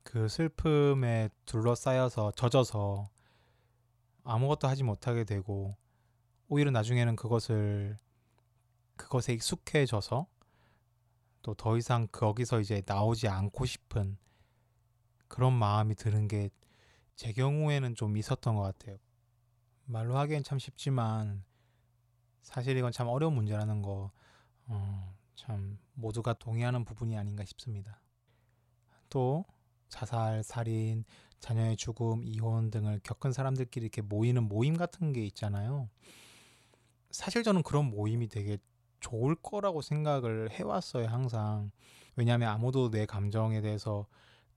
그 0.03 0.29
슬픔에 0.29 1.29
둘러싸여서 1.45 2.33
젖어서 2.33 3.11
아무것도 4.25 4.69
하지 4.69 4.83
못하게 4.83 5.25
되고 5.25 5.77
오히려 6.49 6.71
나중에는 6.71 7.17
그것을 7.17 7.99
그것에 8.97 9.33
익숙해져서 9.35 10.27
또 11.43 11.55
더 11.55 11.77
이상 11.77 12.07
거기서 12.11 12.61
이제 12.61 12.83
나오지 12.85 13.29
않고 13.29 13.65
싶은 13.65 14.19
그런 15.29 15.53
마음이 15.53 15.95
드는 15.95 16.29
게 16.29 16.51
제 17.21 17.35
경우에는 17.35 17.97
좀 17.97 18.17
있었던 18.17 18.57
것 18.57 18.63
같아요. 18.63 18.97
말로 19.85 20.17
하기엔 20.17 20.43
참 20.43 20.59
쉽지만 20.59 21.45
사실 22.41 22.79
이건 22.79 22.93
참 22.93 23.09
어려운 23.09 23.35
문제라는 23.35 23.83
거, 23.83 24.11
어, 24.69 25.15
참 25.35 25.79
모두가 25.93 26.33
동의하는 26.33 26.87
부분이 26.87 27.19
아닌가 27.19 27.45
싶습니다. 27.45 28.01
또 29.11 29.45
자살, 29.91 30.43
살인, 30.43 31.05
자녀의 31.41 31.77
죽음, 31.77 32.25
이혼 32.25 32.71
등을 32.71 33.01
겪은 33.03 33.33
사람들끼리 33.33 33.85
이렇게 33.85 34.01
모이는 34.01 34.45
모임 34.45 34.75
같은 34.79 35.13
게 35.13 35.23
있잖아요. 35.27 35.91
사실 37.11 37.43
저는 37.43 37.65
그런 37.65 37.91
모임이 37.91 38.29
되게 38.29 38.57
좋을 39.01 39.35
거라고 39.35 39.83
생각을 39.83 40.53
해왔어요, 40.53 41.07
항상. 41.07 41.71
왜냐하면 42.17 42.49
아무도 42.49 42.91
내 42.91 43.05
감정에 43.05 43.61
대해서 43.61 44.07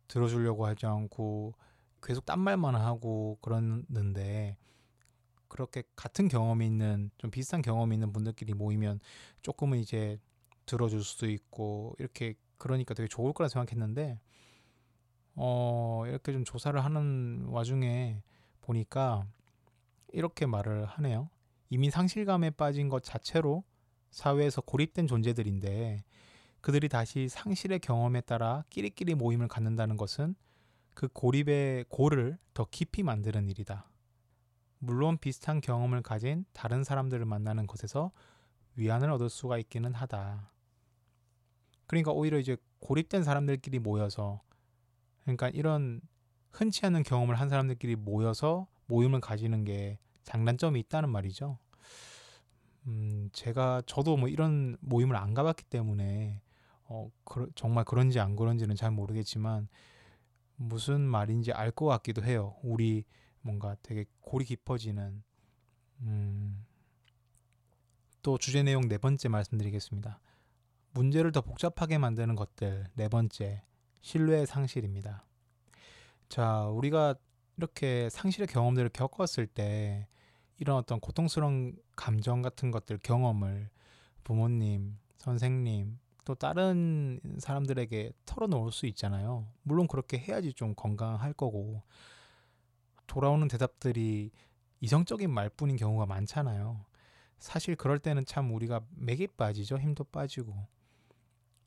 들어주려고 0.07 0.65
하지 0.65 0.85
않고 0.85 1.55
계속 2.03 2.25
딴 2.25 2.39
말만 2.39 2.75
하고 2.75 3.37
그러는데 3.41 4.57
그렇게 5.47 5.83
같은 5.95 6.27
경험이 6.27 6.65
있는 6.65 7.11
좀 7.17 7.29
비슷한 7.29 7.61
경험이 7.61 7.95
있는 7.95 8.11
분들끼리 8.11 8.53
모이면 8.53 8.99
조금은 9.41 9.77
이제 9.77 10.17
들어줄 10.65 11.03
수도 11.03 11.29
있고 11.29 11.95
이렇게 11.99 12.35
그러니까 12.57 12.93
되게 12.93 13.07
좋을 13.07 13.33
거라 13.33 13.47
생각했는데 13.49 14.19
어 15.35 16.03
이렇게 16.07 16.31
좀 16.31 16.43
조사를 16.43 16.83
하는 16.83 17.45
와중에 17.47 18.21
보니까 18.61 19.27
이렇게 20.11 20.45
말을 20.45 20.85
하네요. 20.85 21.29
이미 21.69 21.89
상실감에 21.89 22.51
빠진 22.51 22.89
것 22.89 23.03
자체로 23.03 23.63
사회에서 24.11 24.61
고립된 24.61 25.07
존재들인데 25.07 26.03
그들이 26.61 26.87
다시 26.87 27.27
상실의 27.27 27.79
경험에 27.79 28.21
따라 28.21 28.63
끼리끼리 28.69 29.15
모임을 29.15 29.47
갖는다는 29.47 29.97
것은 29.97 30.35
그 30.93 31.07
고립의 31.07 31.85
고를 31.89 32.37
더 32.53 32.65
깊이 32.69 33.03
만드는 33.03 33.49
일이다. 33.49 33.89
물론 34.79 35.17
비슷한 35.17 35.61
경험을 35.61 36.01
가진 36.01 36.45
다른 36.53 36.83
사람들을 36.83 37.25
만나는 37.25 37.67
것에서 37.67 38.11
위안을 38.75 39.11
얻을 39.11 39.29
수가 39.29 39.57
있기는 39.59 39.93
하다. 39.93 40.51
그러니까 41.87 42.11
오히려 42.11 42.37
이제 42.39 42.57
고립된 42.79 43.23
사람들끼리 43.23 43.79
모여서 43.79 44.41
그러니까 45.23 45.49
이런 45.49 46.01
흔치 46.51 46.85
않은 46.85 47.03
경험을 47.03 47.35
한 47.35 47.49
사람들끼리 47.49 47.95
모여서 47.95 48.67
모임을 48.87 49.21
가지는 49.21 49.63
게 49.63 49.99
장단점이 50.23 50.79
있다는 50.81 51.09
말이죠. 51.09 51.57
음, 52.87 53.29
제가 53.31 53.81
저도 53.85 54.17
뭐 54.17 54.27
이런 54.27 54.77
모임을 54.81 55.15
안 55.15 55.33
가봤기 55.33 55.63
때문에 55.65 56.41
어, 56.85 57.09
그, 57.23 57.49
정말 57.55 57.85
그런지 57.85 58.19
안 58.19 58.35
그런지는 58.35 58.75
잘 58.75 58.91
모르겠지만 58.91 59.67
무슨 60.55 61.01
말인지 61.01 61.51
알 61.51 61.71
것 61.71 61.85
같기도 61.87 62.23
해요. 62.23 62.55
우리 62.63 63.05
뭔가 63.41 63.75
되게 63.83 64.05
골이 64.21 64.45
깊어지는 64.45 65.23
음, 66.01 66.65
또 68.21 68.37
주제 68.37 68.63
내용 68.63 68.87
네 68.87 68.97
번째 68.97 69.27
말씀드리겠습니다. 69.29 70.19
문제를 70.91 71.31
더 71.31 71.41
복잡하게 71.41 71.97
만드는 71.97 72.35
것들 72.35 72.85
네 72.93 73.09
번째 73.09 73.63
신뢰의 74.01 74.45
상실입니다. 74.45 75.25
자, 76.29 76.65
우리가 76.67 77.15
이렇게 77.57 78.09
상실의 78.09 78.47
경험들을 78.47 78.89
겪었을 78.89 79.47
때 79.47 80.07
이런 80.57 80.77
어떤 80.77 80.99
고통스러운 80.99 81.77
감정 81.95 82.41
같은 82.41 82.71
것들 82.71 82.99
경험을 82.99 83.69
부모님, 84.23 84.97
선생님, 85.17 85.99
또 86.25 86.35
다른 86.35 87.19
사람들에게 87.39 88.13
털어놓을 88.25 88.71
수 88.71 88.85
있잖아요. 88.87 89.47
물론 89.63 89.87
그렇게 89.87 90.17
해야지 90.17 90.53
좀 90.53 90.73
건강할 90.75 91.33
거고 91.33 91.81
돌아오는 93.07 93.47
대답들이 93.47 94.31
이성적인 94.81 95.29
말뿐인 95.29 95.77
경우가 95.77 96.05
많잖아요. 96.05 96.85
사실 97.39 97.75
그럴 97.75 97.99
때는 97.99 98.25
참 98.25 98.53
우리가 98.53 98.81
맥이 98.95 99.27
빠지죠. 99.27 99.77
힘도 99.77 100.03
빠지고. 100.05 100.67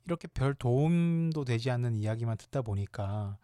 이렇게 0.05 0.27
별 0.27 0.53
도움도 0.53 1.43
되지 1.45 1.69
않는 1.71 1.95
이야기만 1.97 2.37
듣다 2.37 2.61
보니까 2.61 3.37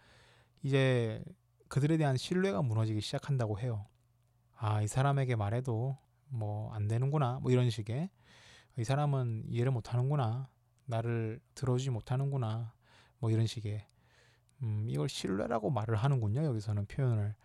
이제 0.64 1.24
그들에 1.68 1.98
대한 1.98 2.18
신뢰가 2.18 2.62
무너지기 2.62 3.02
시작한다고 3.02 3.60
해요. 3.60 3.86
아, 4.56 4.82
이 4.82 4.88
사람에게 4.88 5.36
말해도 5.36 5.98
뭐 6.30 6.74
안 6.74 6.88
되는구나. 6.88 7.40
뭐 7.42 7.52
이런 7.52 7.70
식의 7.70 8.10
이 8.78 8.84
사람은 8.84 9.46
이해를 9.50 9.72
못 9.72 9.94
하는구나. 9.94 10.50
나를 10.86 11.40
들어주지 11.56 11.90
못하는구나. 11.90 12.74
뭐 13.20 13.32
이런 13.32 13.46
식의 13.48 13.86
음, 14.64 14.86
이걸 14.90 15.10
신뢰라고 15.10 15.70
말을 15.70 15.96
하는군요. 15.96 16.44
여기서는 16.44 16.86
표현을 16.86 17.36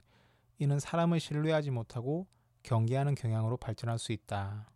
이는 0.59 0.79
사람을 0.79 1.21
신뢰하지 1.21 1.71
못하고 1.71 2.27
경계하는 2.63 3.15
경향으로 3.15 3.57
발전할 3.57 3.99
수 3.99 4.13
있다. 4.13 4.71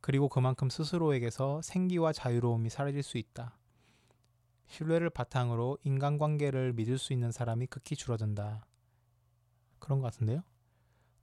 그리고 0.00 0.28
그만큼 0.28 0.68
스스로에게서 0.70 1.62
생기와 1.62 2.12
자유로움이 2.12 2.70
사라질 2.70 3.02
수 3.02 3.18
있다. 3.18 3.58
신뢰를 4.68 5.10
바탕으로 5.10 5.78
인간관계를 5.82 6.74
믿을 6.74 6.98
수 6.98 7.12
있는 7.12 7.32
사람이 7.32 7.66
극히 7.66 7.96
줄어든다. 7.96 8.66
그런 9.78 10.00
것 10.00 10.12
같은데요? 10.12 10.42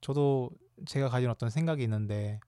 저도 0.01 0.49
제가 0.85 1.09
가진 1.09 1.29
어떤 1.29 1.49
생각이 1.49 1.83
있는데 1.83 2.39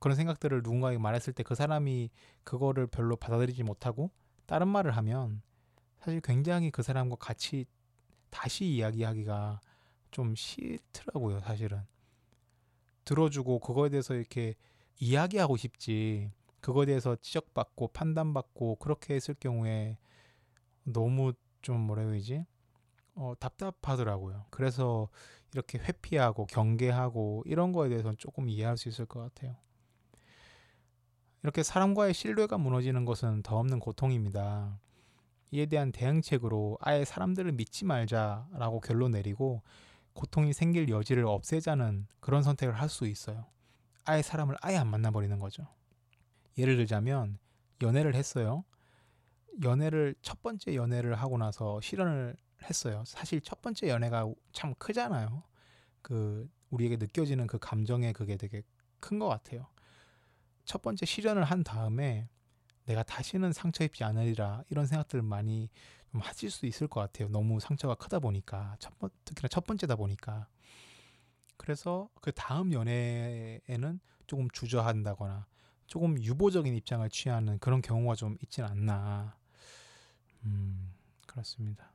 그런 0.00 0.16
생각들을 0.16 0.62
누군가에게 0.62 0.98
말했을 0.98 1.32
때 1.32 1.42
그 1.42 1.54
사람이 1.54 2.10
그거를 2.44 2.86
별로 2.86 3.16
받아들이지 3.16 3.62
못하고 3.62 4.10
다른 4.46 4.68
말을 4.68 4.96
하면 4.96 5.42
사실 6.00 6.20
굉장히 6.20 6.70
그 6.70 6.82
사람과 6.82 7.16
같이 7.16 7.66
다시 8.30 8.66
이야기하기가 8.66 9.60
좀 10.10 10.34
싫더라고요, 10.34 11.40
사실은. 11.40 11.82
들어주고 13.04 13.60
그거에 13.60 13.88
대해서 13.90 14.14
이렇게 14.14 14.54
이야기하고 14.98 15.56
싶지. 15.56 16.30
그거에 16.60 16.86
대해서 16.86 17.16
지적받고 17.16 17.88
판단받고 17.88 18.76
그렇게 18.76 19.14
했을 19.14 19.34
경우에 19.34 19.98
너무 20.84 21.32
좀 21.62 21.80
뭐라 21.80 22.02
해야지? 22.08 22.44
어, 23.14 23.34
답답하더라고요. 23.38 24.46
그래서 24.50 25.08
이렇게 25.52 25.78
회피하고 25.78 26.46
경계하고 26.46 27.42
이런 27.46 27.72
거에 27.72 27.88
대해서는 27.88 28.16
조금 28.18 28.48
이해할 28.48 28.76
수 28.76 28.88
있을 28.88 29.06
것 29.06 29.20
같아요. 29.20 29.56
이렇게 31.42 31.62
사람과의 31.62 32.14
신뢰가 32.14 32.58
무너지는 32.58 33.04
것은 33.04 33.42
더 33.42 33.58
없는 33.58 33.80
고통입니다. 33.80 34.78
이에 35.52 35.66
대한 35.66 35.90
대응책으로 35.92 36.78
아예 36.80 37.04
사람들을 37.04 37.52
믿지 37.52 37.84
말자라고 37.84 38.80
결론 38.80 39.12
내리고 39.12 39.62
고통이 40.14 40.52
생길 40.52 40.88
여지를 40.88 41.26
없애자는 41.26 42.06
그런 42.20 42.42
선택을 42.42 42.74
할 42.80 42.88
수 42.88 43.06
있어요. 43.06 43.46
아예 44.04 44.22
사람을 44.22 44.56
아예 44.60 44.76
안 44.76 44.88
만나버리는 44.88 45.38
거죠. 45.38 45.66
예를 46.58 46.76
들자면 46.76 47.38
연애를 47.82 48.14
했어요. 48.14 48.64
연애를 49.62 50.14
첫 50.22 50.42
번째 50.42 50.74
연애를 50.74 51.14
하고 51.14 51.38
나서 51.38 51.80
실현을 51.80 52.36
했어요. 52.64 53.02
사실 53.06 53.40
첫 53.40 53.62
번째 53.62 53.88
연애가 53.88 54.32
참 54.52 54.74
크잖아요. 54.76 55.42
그 56.02 56.48
우리에게 56.70 56.96
느껴지는 56.96 57.46
그 57.46 57.58
감정의 57.58 58.12
그게 58.12 58.36
되게 58.36 58.62
큰 59.00 59.18
것 59.18 59.28
같아요. 59.28 59.66
첫 60.70 60.82
번째 60.82 61.04
실현을 61.04 61.42
한 61.42 61.64
다음에 61.64 62.28
내가 62.84 63.02
다시는 63.02 63.52
상처 63.52 63.82
입지 63.82 64.04
않으리라 64.04 64.62
이런 64.70 64.86
생각들을 64.86 65.20
많이 65.20 65.68
좀 66.12 66.20
하실 66.20 66.48
수 66.48 66.64
있을 66.64 66.86
것 66.86 67.00
같아요. 67.00 67.28
너무 67.28 67.58
상처가 67.58 67.96
크다 67.96 68.20
보니까 68.20 68.76
첫 68.78 68.96
번, 69.00 69.10
특히나 69.24 69.48
첫 69.48 69.66
번째다 69.66 69.96
보니까 69.96 70.46
그래서 71.56 72.08
그 72.20 72.30
다음 72.30 72.72
연애에는 72.72 73.98
조금 74.28 74.48
주저한다거나 74.52 75.48
조금 75.88 76.22
유보적인 76.22 76.72
입장을 76.76 77.10
취하는 77.10 77.58
그런 77.58 77.82
경우가 77.82 78.14
좀 78.14 78.38
있진 78.40 78.62
않나. 78.62 79.36
음, 80.44 80.94
그렇습니다. 81.26 81.90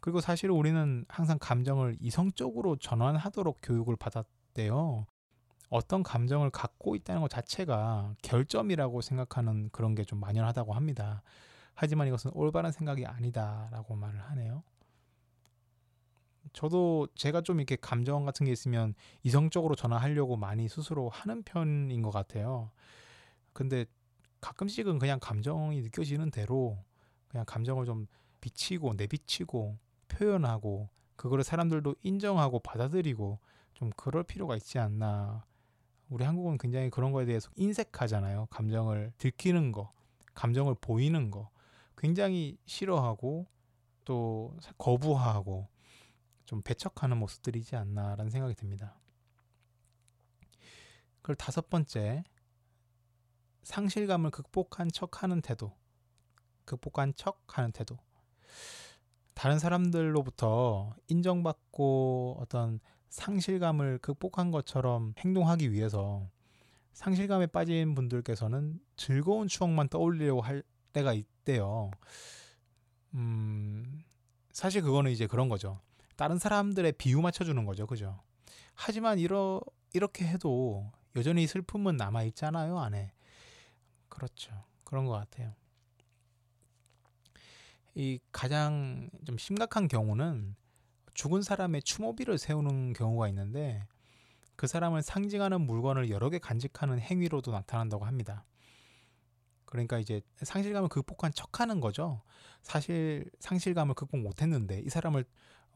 그리고 0.00 0.20
사실 0.20 0.50
우리는 0.50 1.06
항상 1.08 1.38
감정을 1.40 1.96
이성적으로 1.98 2.76
전환하도록 2.76 3.60
교육을 3.62 3.96
받았대요. 3.96 5.06
어떤 5.68 6.02
감정을 6.02 6.50
갖고 6.50 6.94
있다는 6.96 7.22
것 7.22 7.28
자체가 7.30 8.14
결점이라고 8.22 9.00
생각하는 9.00 9.68
그런 9.72 9.94
게 9.94 10.04
좀 10.04 10.20
만연하다고 10.20 10.72
합니다. 10.74 11.22
하지만 11.74 12.06
이것은 12.08 12.30
올바른 12.34 12.70
생각이 12.72 13.04
아니다라고 13.06 13.96
말을 13.96 14.20
하네요. 14.30 14.62
저도 16.52 17.08
제가 17.16 17.40
좀 17.42 17.58
이렇게 17.58 17.76
감정 17.76 18.24
같은 18.24 18.46
게 18.46 18.52
있으면 18.52 18.94
이성적으로 19.24 19.74
전화하려고 19.74 20.36
많이 20.36 20.68
스스로 20.68 21.08
하는 21.10 21.42
편인 21.42 22.00
것 22.02 22.10
같아요. 22.10 22.70
근데 23.52 23.84
가끔씩은 24.40 24.98
그냥 24.98 25.18
감정이 25.20 25.82
느껴지는 25.82 26.30
대로 26.30 26.78
그냥 27.28 27.44
감정을 27.46 27.84
좀 27.84 28.06
비치고 28.40 28.94
내비치고 28.94 29.76
표현하고 30.08 30.88
그거를 31.16 31.42
사람들도 31.44 31.96
인정하고 32.02 32.60
받아들이고 32.60 33.38
좀 33.74 33.90
그럴 33.96 34.22
필요가 34.22 34.56
있지 34.56 34.78
않나. 34.78 35.44
우리 36.08 36.24
한국은 36.24 36.58
굉장히 36.58 36.90
그런 36.90 37.12
거에 37.12 37.24
대해서 37.26 37.50
인색하잖아요. 37.56 38.46
감정을 38.50 39.12
들키는 39.18 39.72
거, 39.72 39.92
감정을 40.34 40.76
보이는 40.80 41.30
거 41.30 41.50
굉장히 41.96 42.58
싫어하고 42.66 43.46
또 44.04 44.56
거부하고 44.78 45.68
좀 46.44 46.62
배척하는 46.62 47.16
모습들이지 47.16 47.74
않나라는 47.74 48.30
생각이 48.30 48.54
듭니다. 48.54 48.96
그리고 51.22 51.36
다섯 51.38 51.68
번째, 51.68 52.22
상실감을 53.64 54.30
극복한 54.30 54.88
척 54.92 55.24
하는 55.24 55.40
태도. 55.40 55.76
극복한 56.64 57.12
척 57.16 57.42
하는 57.58 57.72
태도. 57.72 57.98
다른 59.34 59.58
사람들로부터 59.58 60.94
인정받고 61.08 62.36
어떤 62.40 62.78
상실감을 63.08 63.98
극복한 63.98 64.50
것처럼 64.50 65.14
행동하기 65.18 65.72
위해서 65.72 66.28
상실감에 66.92 67.46
빠진 67.46 67.94
분들께서는 67.94 68.80
즐거운 68.96 69.48
추억만 69.48 69.88
떠올리려고 69.88 70.40
할 70.40 70.62
때가 70.92 71.12
있대요. 71.12 71.90
음, 73.14 74.02
사실 74.52 74.82
그거는 74.82 75.10
이제 75.10 75.26
그런 75.26 75.48
거죠. 75.48 75.80
다른 76.16 76.38
사람들의 76.38 76.92
비유 76.92 77.20
맞춰주는 77.20 77.62
거죠. 77.66 77.86
그죠? 77.86 78.18
하지만 78.74 79.18
이러, 79.18 79.60
이렇게 79.92 80.26
해도 80.26 80.90
여전히 81.16 81.46
슬픔은 81.46 81.96
남아있잖아요. 81.96 82.78
안에. 82.78 83.12
그렇죠. 84.08 84.64
그런 84.84 85.04
것 85.04 85.12
같아요. 85.12 85.54
이 87.94 88.18
가장 88.32 89.10
좀 89.24 89.38
심각한 89.38 89.88
경우는 89.88 90.54
죽은 91.16 91.40
사람의 91.40 91.82
추모비를 91.82 92.36
세우는 92.36 92.92
경우가 92.92 93.26
있는데 93.28 93.82
그 94.54 94.66
사람을 94.66 95.00
상징하는 95.00 95.62
물건을 95.62 96.10
여러 96.10 96.28
개 96.28 96.38
간직하는 96.38 97.00
행위로도 97.00 97.52
나타난다고 97.52 98.04
합니다. 98.04 98.44
그러니까 99.64 99.98
이제 99.98 100.20
상실감을 100.42 100.90
극복한 100.90 101.32
척하는 101.32 101.80
거죠. 101.80 102.22
사실 102.60 103.30
상실감을 103.40 103.94
극복 103.94 104.20
못했는데 104.20 104.80
이 104.80 104.90
사람을 104.90 105.24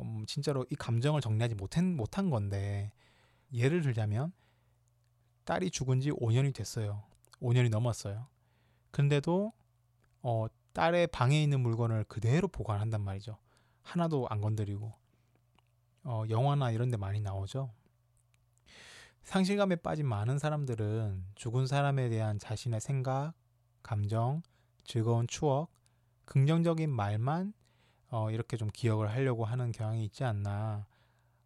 음, 0.00 0.24
진짜로 0.26 0.66
이 0.70 0.74
감정을 0.74 1.22
정리하지 1.22 1.54
못한, 1.54 1.96
못한 1.96 2.28
건데 2.28 2.92
예를 3.50 3.80
들자면 3.80 4.32
딸이 5.44 5.70
죽은 5.70 6.00
지 6.00 6.10
5년이 6.10 6.54
됐어요. 6.54 7.02
5년이 7.40 7.70
넘었어요. 7.70 8.28
근데도 8.90 9.54
어, 10.20 10.46
딸의 10.74 11.06
방에 11.06 11.42
있는 11.42 11.60
물건을 11.60 12.04
그대로 12.04 12.46
보관한단 12.46 13.00
말이죠. 13.00 13.38
하나도 13.82 14.26
안 14.28 14.42
건드리고 14.42 14.99
어, 16.04 16.24
영화나 16.28 16.70
이런 16.70 16.90
데 16.90 16.96
많이 16.96 17.20
나오죠. 17.20 17.72
상실감에 19.22 19.76
빠진 19.76 20.06
많은 20.06 20.38
사람들은 20.38 21.24
죽은 21.34 21.66
사람에 21.66 22.08
대한 22.08 22.38
자신의 22.38 22.80
생각, 22.80 23.34
감정, 23.82 24.42
즐거운 24.84 25.26
추억, 25.26 25.70
긍정적인 26.24 26.90
말만 26.90 27.52
어, 28.08 28.30
이렇게 28.30 28.56
좀 28.56 28.68
기억을 28.72 29.10
하려고 29.10 29.44
하는 29.44 29.72
경향이 29.72 30.04
있지 30.04 30.24
않나. 30.24 30.86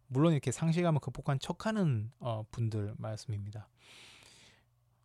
물론 0.07 0.33
이렇게 0.33 0.51
상실감을 0.51 0.99
극복한 0.99 1.39
척하는 1.39 2.11
어, 2.19 2.43
분들 2.51 2.95
말씀입니다. 2.97 3.69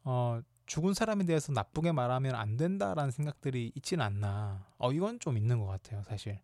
어, 0.05 0.41
죽은 0.67 0.95
사람에 0.95 1.25
대해서 1.25 1.53
나쁘게 1.53 1.93
말하면 1.93 2.35
안 2.35 2.57
된다라는 2.57 3.11
생각들이 3.11 3.73
있지는 3.75 4.05
않나. 4.05 4.67
어, 4.79 4.93
이건 4.93 5.19
좀 5.19 5.37
있는 5.37 5.59
것 5.59 5.67
같아요, 5.67 6.03
사실. 6.05 6.41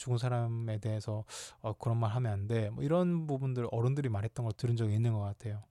죽은 0.00 0.16
사람에 0.18 0.78
대해서 0.78 1.24
어, 1.60 1.74
그런 1.74 1.98
말 1.98 2.10
하면 2.12 2.32
안 2.32 2.46
돼. 2.46 2.70
뭐 2.70 2.82
이런 2.82 3.26
부분들 3.26 3.66
어른들이 3.70 4.08
말했던 4.08 4.44
걸 4.44 4.52
들은 4.54 4.74
적이 4.76 4.94
있는 4.94 5.12
것 5.12 5.20
같아요. 5.20 5.62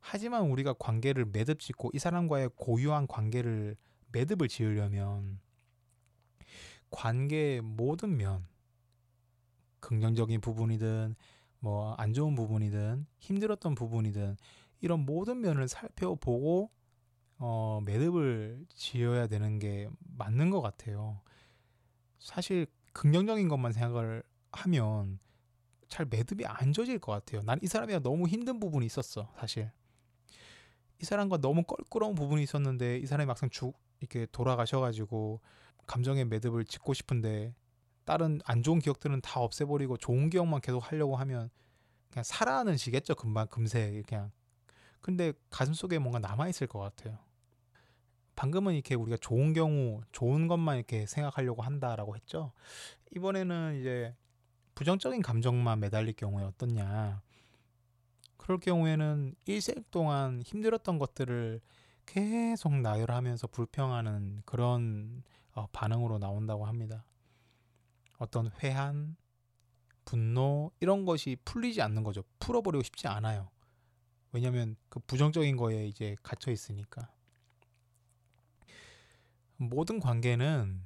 하지만 0.00 0.42
우리가 0.50 0.74
관계를 0.74 1.26
매듭 1.26 1.60
짓고 1.60 1.90
이 1.94 1.98
사람과의 1.98 2.50
고유한 2.56 3.06
관계를 3.06 3.76
매듭을 4.12 4.48
지으려면 4.48 5.38
관계의 6.90 7.60
모든 7.60 8.16
면 8.16 8.46
긍정적인 9.80 10.40
부분이든 10.40 11.14
뭐 11.60 11.94
안 11.98 12.12
좋은 12.14 12.34
부분이든 12.34 13.06
힘들었던 13.18 13.74
부분이든 13.76 14.36
이런 14.80 15.04
모든 15.06 15.40
면을 15.40 15.68
살펴보고 15.68 16.70
어, 17.38 17.80
매듭을 17.84 18.66
지어야 18.74 19.26
되는 19.28 19.58
게 19.58 19.88
맞는 20.16 20.50
것 20.50 20.60
같아요. 20.62 21.20
사실 22.18 22.66
긍정적인 22.92 23.48
것만 23.48 23.72
생각을 23.72 24.22
하면 24.52 25.18
잘 25.88 26.06
매듭이 26.06 26.44
안 26.46 26.72
져질 26.72 26.98
것 26.98 27.12
같아요. 27.12 27.42
난 27.42 27.58
이 27.62 27.66
사람이랑 27.66 28.02
너무 28.02 28.26
힘든 28.28 28.60
부분이 28.60 28.86
있었어, 28.86 29.32
사실. 29.38 29.70
이 31.00 31.04
사람과 31.04 31.38
너무 31.38 31.62
껄끄러운 31.64 32.14
부분이 32.14 32.42
있었는데 32.42 32.98
이 32.98 33.06
사람이 33.06 33.26
막상 33.26 33.48
죽 33.50 33.78
이렇게 34.00 34.26
돌아가셔가지고 34.32 35.40
감정의 35.86 36.26
매듭을 36.26 36.64
짓고 36.66 36.94
싶은데 36.94 37.54
다른 38.04 38.40
안 38.44 38.62
좋은 38.62 38.78
기억들은 38.80 39.20
다 39.22 39.40
없애버리고 39.40 39.96
좋은 39.96 40.30
기억만 40.30 40.60
계속 40.60 40.80
하려고 40.80 41.16
하면 41.16 41.50
그냥 42.10 42.24
살아는 42.24 42.76
지겠죠 42.76 43.14
금방 43.14 43.46
금세 43.48 44.02
그냥 44.06 44.30
근데 45.00 45.32
가슴 45.50 45.72
속에 45.74 45.98
뭔가 45.98 46.18
남아 46.18 46.48
있을 46.48 46.66
것 46.66 46.78
같아요. 46.80 47.18
방금은 48.40 48.72
이렇게 48.72 48.94
우리가 48.94 49.18
좋은 49.18 49.52
경우 49.52 50.00
좋은 50.12 50.48
것만 50.48 50.78
이렇게 50.78 51.04
생각하려고 51.04 51.60
한다라고 51.60 52.16
했죠. 52.16 52.52
이번에는 53.14 53.78
이제 53.78 54.16
부정적인 54.74 55.20
감정만 55.20 55.78
매달릴 55.78 56.14
경우에 56.14 56.44
어떻냐. 56.44 57.20
그럴 58.38 58.58
경우에는 58.58 59.34
일생 59.44 59.84
동안 59.90 60.40
힘들었던 60.40 60.98
것들을 60.98 61.60
계속 62.06 62.72
나열하면서 62.76 63.48
불평하는 63.48 64.40
그런 64.46 65.22
어, 65.52 65.66
반응으로 65.72 66.18
나온다고 66.18 66.64
합니다. 66.64 67.04
어떤 68.16 68.50
회한, 68.62 69.16
분노 70.06 70.70
이런 70.80 71.04
것이 71.04 71.36
풀리지 71.44 71.82
않는 71.82 72.04
거죠. 72.04 72.24
풀어버리고 72.38 72.82
싶지 72.84 73.06
않아요. 73.06 73.50
왜냐하면 74.32 74.76
그 74.88 74.98
부정적인 75.00 75.58
거에 75.58 75.86
이제 75.86 76.16
갇혀 76.22 76.50
있으니까. 76.50 77.10
모든 79.60 80.00
관계는 80.00 80.82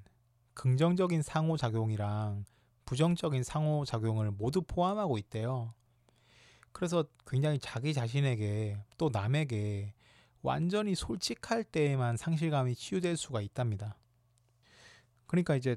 긍정적인 0.55 1.23
상호작용이랑 1.23 2.45
부정적인 2.85 3.43
상호작용을 3.45 4.33
모두 4.33 4.63
포함하고 4.63 5.17
있대요. 5.19 5.75
그래서 6.73 7.05
굉장히 7.27 7.59
자기 7.61 7.95
자신에게 7.95 8.79
또 8.99 9.11
남에게 9.13 9.95
완전히 10.43 10.95
솔직할 10.95 11.65
때에만 11.65 12.17
상실감이 12.17 12.75
치유될 12.75 13.17
수가 13.17 13.41
있답니다. 13.41 13.97
그러니까 15.27 15.57
이제 15.57 15.77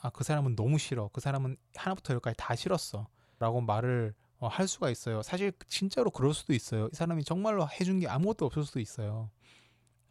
아 0.00 0.10
그 0.10 0.24
사람은 0.24 0.56
너무 0.56 0.78
싫어. 0.78 1.08
그 1.12 1.20
사람은 1.20 1.56
하나부터 1.76 2.14
열까지 2.14 2.36
다 2.36 2.54
싫었어. 2.54 3.08
라고 3.38 3.60
말을 3.60 4.14
어, 4.38 4.48
할 4.48 4.66
수가 4.66 4.90
있어요. 4.90 5.22
사실 5.22 5.52
진짜로 5.68 6.10
그럴 6.10 6.34
수도 6.34 6.52
있어요. 6.52 6.88
이 6.92 6.96
사람이 6.96 7.24
정말로 7.24 7.66
해준 7.68 8.00
게 8.00 8.08
아무것도 8.08 8.46
없을 8.46 8.64
수도 8.64 8.80
있어요. 8.80 9.30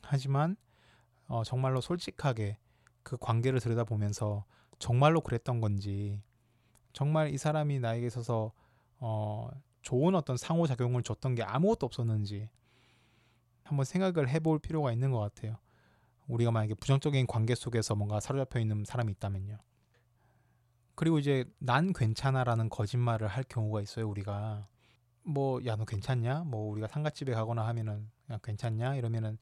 하지만 0.01 0.55
어, 1.31 1.43
정말로 1.45 1.79
솔직하게 1.79 2.57
그 3.03 3.17
관계를 3.17 3.61
들여다보면서 3.61 4.43
정말로 4.79 5.21
그랬던 5.21 5.61
건지 5.61 6.21
정말 6.91 7.29
이 7.33 7.37
사람이 7.37 7.79
나에게 7.79 8.05
있어서 8.07 8.51
어, 8.99 9.49
좋은 9.81 10.13
어떤 10.13 10.35
상호작용을 10.35 11.03
줬던 11.03 11.35
게 11.35 11.43
아무것도 11.43 11.85
없었는지 11.85 12.49
한번 13.63 13.85
생각을 13.85 14.27
해볼 14.29 14.59
필요가 14.59 14.91
있는 14.91 15.11
것 15.11 15.19
같아요. 15.19 15.57
우리가 16.27 16.51
만약에 16.51 16.73
부정적인 16.75 17.27
관계 17.27 17.55
속에서 17.55 17.95
뭔가 17.95 18.19
사로잡혀 18.19 18.59
있는 18.59 18.83
사람이 18.85 19.11
있다면요. 19.13 19.57
그리고 20.95 21.17
이제 21.17 21.45
난 21.59 21.93
괜찮아라는 21.93 22.69
거짓말을 22.69 23.27
할 23.29 23.43
경우가 23.45 23.81
있어요. 23.81 24.07
우리가 24.09 24.67
뭐 25.23 25.61
야 25.65 25.75
너 25.77 25.85
괜찮냐? 25.85 26.43
뭐 26.45 26.69
우리가 26.71 26.87
상가집에 26.87 27.33
가거나 27.33 27.65
하면은 27.67 28.09
야 28.29 28.37
괜찮냐? 28.43 28.95
이러면은 28.95 29.37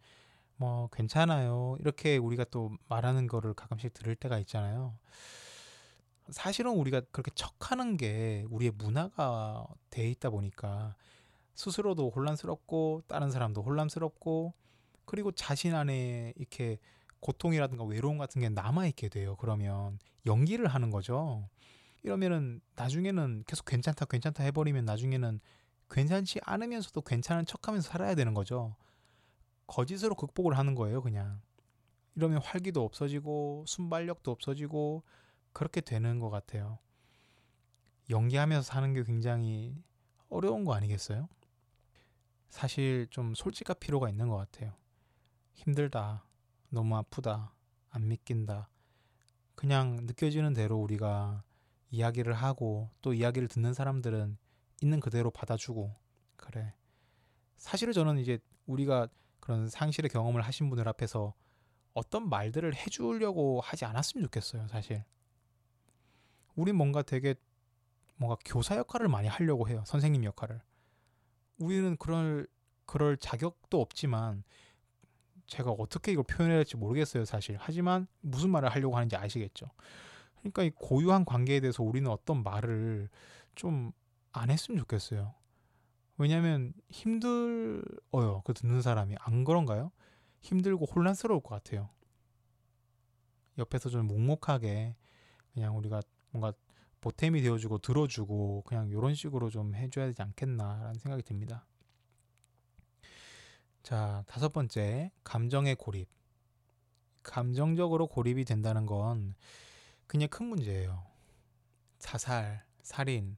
뭐 0.59 0.89
괜찮아요. 0.91 1.77
이렇게 1.79 2.17
우리가 2.17 2.43
또 2.51 2.71
말하는 2.89 3.27
거를 3.27 3.53
가끔씩 3.53 3.93
들을 3.93 4.13
때가 4.13 4.37
있잖아요. 4.39 4.93
사실은 6.29 6.71
우리가 6.71 7.01
그렇게 7.11 7.31
척하는 7.33 7.95
게 7.95 8.45
우리의 8.49 8.73
문화가 8.77 9.65
돼 9.89 10.09
있다 10.09 10.29
보니까 10.29 10.95
스스로도 11.55 12.11
혼란스럽고 12.13 13.03
다른 13.07 13.31
사람도 13.31 13.63
혼란스럽고 13.63 14.53
그리고 15.05 15.31
자신 15.31 15.73
안에 15.75 16.33
이렇게 16.35 16.77
고통이라든가 17.21 17.85
외로움 17.85 18.17
같은 18.17 18.41
게 18.41 18.49
남아 18.49 18.85
있게 18.87 19.07
돼요. 19.07 19.37
그러면 19.37 19.97
연기를 20.25 20.67
하는 20.67 20.89
거죠. 20.91 21.47
이러면은 22.03 22.59
나중에는 22.75 23.45
계속 23.47 23.63
괜찮다 23.63 24.05
괜찮다 24.05 24.43
해버리면 24.43 24.83
나중에는 24.83 25.39
괜찮지 25.89 26.41
않으면서도 26.43 27.01
괜찮은 27.01 27.45
척하면서 27.45 27.89
살아야 27.89 28.13
되는 28.13 28.33
거죠. 28.33 28.75
거짓으로 29.69 30.15
극복을 30.15 30.57
하는 30.57 30.73
거예요, 30.73 31.01
그냥. 31.01 31.41
이러면 32.15 32.41
활기도 32.41 32.83
없어지고 32.83 33.63
순발력도 33.67 34.31
없어지고 34.31 35.03
그렇게 35.53 35.79
되는 35.79 36.19
것 36.19 36.29
같아요. 36.29 36.79
연기하면서 38.09 38.63
사는 38.63 38.93
게 38.93 39.03
굉장히 39.03 39.81
어려운 40.29 40.65
거 40.65 40.73
아니겠어요? 40.73 41.29
사실 42.49 43.07
좀 43.11 43.35
솔직할 43.35 43.75
필요가 43.79 44.09
있는 44.09 44.27
것 44.27 44.37
같아요. 44.37 44.73
힘들다. 45.53 46.25
너무 46.69 46.97
아프다. 46.97 47.53
안 47.91 48.07
믿긴다. 48.07 48.69
그냥 49.53 49.97
느껴지는 50.01 50.53
대로 50.53 50.77
우리가 50.77 51.43
이야기를 51.91 52.33
하고 52.33 52.89
또 53.01 53.13
이야기를 53.13 53.47
듣는 53.47 53.73
사람들은 53.73 54.37
있는 54.81 54.99
그대로 54.99 55.29
받아주고 55.29 55.95
그래. 56.37 56.73
사실은 57.57 57.93
저는 57.93 58.17
이제 58.17 58.39
우리가 58.65 59.07
그런 59.49 59.67
상실의 59.67 60.11
경험을 60.11 60.43
하신 60.43 60.69
분들 60.69 60.87
앞에서 60.89 61.33
어떤 61.95 62.29
말들을 62.29 62.75
해주려고 62.75 63.61
하지 63.61 63.83
않았으면 63.83 64.23
좋겠어요, 64.25 64.67
사실. 64.67 65.03
우린 66.55 66.75
뭔가 66.75 67.01
되게 67.01 67.33
뭔가 68.17 68.37
교사 68.45 68.77
역할을 68.77 69.07
많이 69.07 69.27
하려고 69.27 69.67
해요, 69.67 69.81
선생님 69.87 70.23
역할을. 70.23 70.61
우리는 71.57 71.97
그럴 71.97 72.45
그럴 72.85 73.17
자격도 73.17 73.81
없지만 73.81 74.43
제가 75.47 75.71
어떻게 75.71 76.11
이걸 76.11 76.25
표현해야 76.25 76.59
할지 76.59 76.77
모르겠어요, 76.77 77.25
사실. 77.25 77.57
하지만 77.59 78.05
무슨 78.21 78.51
말을 78.51 78.69
하려고 78.69 78.97
하는지 78.97 79.15
아시겠죠. 79.15 79.65
그러니까 80.41 80.61
이 80.61 80.69
고유한 80.69 81.25
관계에 81.25 81.59
대해서 81.59 81.81
우리는 81.81 82.07
어떤 82.11 82.43
말을 82.43 83.09
좀 83.55 83.93
안 84.31 84.49
했으면 84.49 84.79
좋겠어요. 84.79 85.33
왜냐하면 86.19 86.73
힘들어요. 86.89 88.41
그 88.43 88.53
듣는 88.53 88.81
사람이 88.81 89.15
안 89.19 89.45
그런가요? 89.45 89.91
힘들고 90.41 90.85
혼란스러울 90.85 91.41
것 91.41 91.49
같아요. 91.55 91.89
옆에서 93.57 93.89
좀 93.89 94.05
묵묵하게 94.05 94.95
그냥 95.53 95.77
우리가 95.77 96.01
뭔가 96.31 96.53
보탬이 96.99 97.41
되어주고 97.41 97.77
들어주고 97.77 98.63
그냥 98.65 98.89
이런 98.89 99.15
식으로 99.15 99.49
좀 99.49 99.73
해줘야 99.73 100.07
되지 100.07 100.21
않겠나라는 100.21 100.99
생각이 100.99 101.23
듭니다. 101.23 101.65
자 103.81 104.25
다섯 104.27 104.51
번째 104.51 105.11
감정의 105.23 105.75
고립. 105.75 106.09
감정적으로 107.23 108.07
고립이 108.07 108.43
된다는 108.43 108.85
건 108.85 109.35
그냥 110.05 110.27
큰 110.29 110.47
문제예요. 110.47 111.05
자살, 111.97 112.65
살인, 112.81 113.37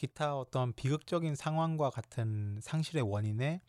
기타 0.00 0.34
어떤 0.34 0.72
비극적인 0.72 1.34
상황과 1.34 1.90
같은 1.90 2.58
상실의 2.62 3.02
원인에 3.02 3.60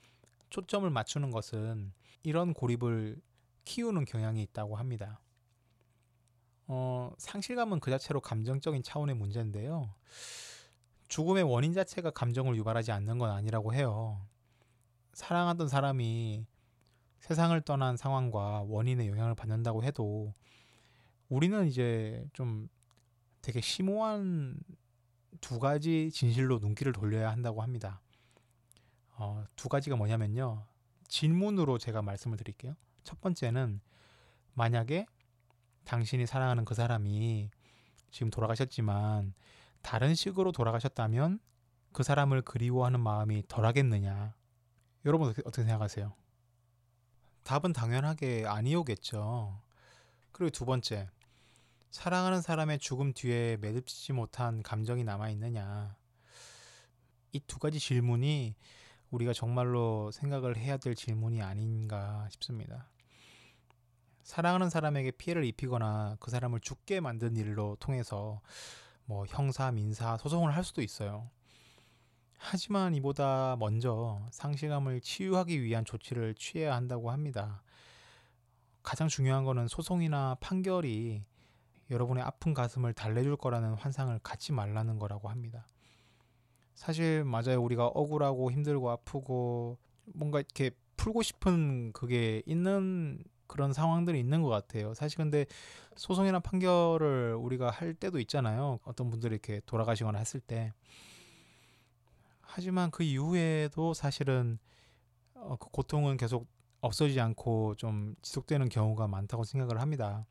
초점을 0.49 0.89
맞추는 0.89 1.29
것은 1.29 1.91
이런 2.23 2.53
고립을 2.53 3.21
키우는 3.65 4.05
경향이 4.05 4.41
있다고 4.43 4.77
합니다. 4.77 5.19
어, 6.67 7.11
상실감은 7.17 7.81
그 7.81 7.91
자체로 7.91 8.21
감정적인 8.21 8.81
차원의 8.81 9.15
문제인데요. 9.17 9.93
죽음의 11.09 11.43
원인 11.43 11.73
자체가 11.73 12.11
감정을 12.11 12.55
유발하지 12.55 12.93
않는 12.93 13.17
건 13.17 13.29
아니라고 13.31 13.73
해요. 13.73 14.25
사랑하던 15.11 15.67
사람이 15.67 16.45
세상을 17.19 17.59
떠난 17.63 17.97
상황과 17.97 18.61
원인의 18.69 19.09
영향을 19.09 19.35
받는다고 19.35 19.83
해도 19.83 20.33
우리는 21.27 21.67
이제 21.67 22.25
좀 22.31 22.69
되게 23.41 23.59
심오한 23.59 24.57
두 25.41 25.59
가지 25.59 26.11
진실로 26.11 26.59
눈길을 26.59 26.93
돌려야 26.93 27.31
한다고 27.31 27.61
합니다. 27.61 27.99
어, 29.17 29.43
두 29.55 29.67
가지가 29.67 29.95
뭐냐면요. 29.95 30.65
질문으로 31.07 31.77
제가 31.77 32.01
말씀을 32.01 32.37
드릴게요. 32.37 32.75
첫 33.03 33.19
번째는 33.19 33.81
만약에 34.53 35.05
당신이 35.83 36.25
사랑하는 36.25 36.63
그 36.63 36.73
사람이 36.73 37.49
지금 38.11 38.29
돌아가셨지만 38.29 39.33
다른 39.81 40.15
식으로 40.15 40.51
돌아가셨다면 40.51 41.39
그 41.91 42.03
사람을 42.03 42.43
그리워하는 42.43 42.99
마음이 42.99 43.43
덜하겠느냐? 43.47 44.33
여러분 45.05 45.33
어떻게, 45.45 45.63
생각하세요? 45.63 46.13
답은 47.43 47.73
당연하게 47.73 48.45
아니오겠죠. 48.45 49.59
그리고 50.31 50.49
두 50.51 50.65
번째, 50.65 51.09
사랑하는 51.91 52.41
사람의 52.41 52.79
죽음 52.79 53.11
뒤에 53.11 53.57
매듭지지 53.57 54.13
못한 54.13 54.63
감정이 54.63 55.03
남아 55.03 55.29
있느냐. 55.31 55.97
이 57.33 57.39
두 57.47 57.59
가지 57.59 57.79
질문이 57.79 58.55
우리가 59.09 59.33
정말로 59.33 60.09
생각을 60.11 60.55
해야 60.55 60.77
될 60.77 60.95
질문이 60.95 61.41
아닌가 61.41 62.27
싶습니다. 62.31 62.89
사랑하는 64.23 64.69
사람에게 64.69 65.11
피해를 65.11 65.43
입히거나 65.43 66.15
그 66.21 66.31
사람을 66.31 66.61
죽게 66.61 67.01
만든 67.01 67.35
일로 67.35 67.75
통해서 67.81 68.39
뭐 69.03 69.25
형사, 69.25 69.69
민사, 69.71 70.15
소송을 70.15 70.55
할 70.55 70.63
수도 70.63 70.81
있어요. 70.81 71.29
하지만 72.37 72.95
이보다 72.95 73.57
먼저 73.59 74.25
상실감을 74.31 75.01
치유하기 75.01 75.61
위한 75.61 75.83
조치를 75.83 76.35
취해야 76.35 76.73
한다고 76.73 77.11
합니다. 77.11 77.61
가장 78.81 79.09
중요한 79.09 79.43
거는 79.43 79.67
소송이나 79.67 80.37
판결이 80.39 81.25
여러분의 81.91 82.23
아픈 82.23 82.53
가슴을 82.53 82.93
달래줄 82.93 83.37
거라는 83.37 83.73
환상을 83.73 84.17
갖지 84.23 84.51
말라는 84.53 84.97
거라고 84.97 85.29
합니다. 85.29 85.67
사실 86.73 87.23
맞아요. 87.23 87.61
우리가 87.61 87.87
억울하고 87.87 88.51
힘들고 88.51 88.89
아프고 88.89 89.77
뭔가 90.05 90.39
이렇게 90.39 90.71
풀고 90.97 91.21
싶은 91.21 91.91
그게 91.93 92.41
있는 92.45 93.23
그런 93.47 93.73
상황들이 93.73 94.19
있는 94.19 94.41
것 94.41 94.49
같아요. 94.49 94.93
사실 94.93 95.17
근데 95.17 95.45
소송이나 95.97 96.39
판결을 96.39 97.35
우리가 97.35 97.69
할 97.69 97.93
때도 97.93 98.19
있잖아요. 98.19 98.79
어떤 98.85 99.09
분들이 99.09 99.33
이렇게 99.33 99.61
돌아가시거나 99.65 100.17
했을 100.17 100.39
때. 100.39 100.73
하지만 102.39 102.91
그 102.91 103.03
이후에도 103.03 103.93
사실은 103.93 104.57
어, 105.33 105.57
그 105.59 105.69
고통은 105.69 106.17
계속 106.17 106.47
없어지지 106.81 107.19
않고 107.19 107.75
좀 107.75 108.15
지속되는 108.21 108.69
경우가 108.69 109.07
많다고 109.07 109.43
생각을 109.43 109.81
합니다. 109.81 110.25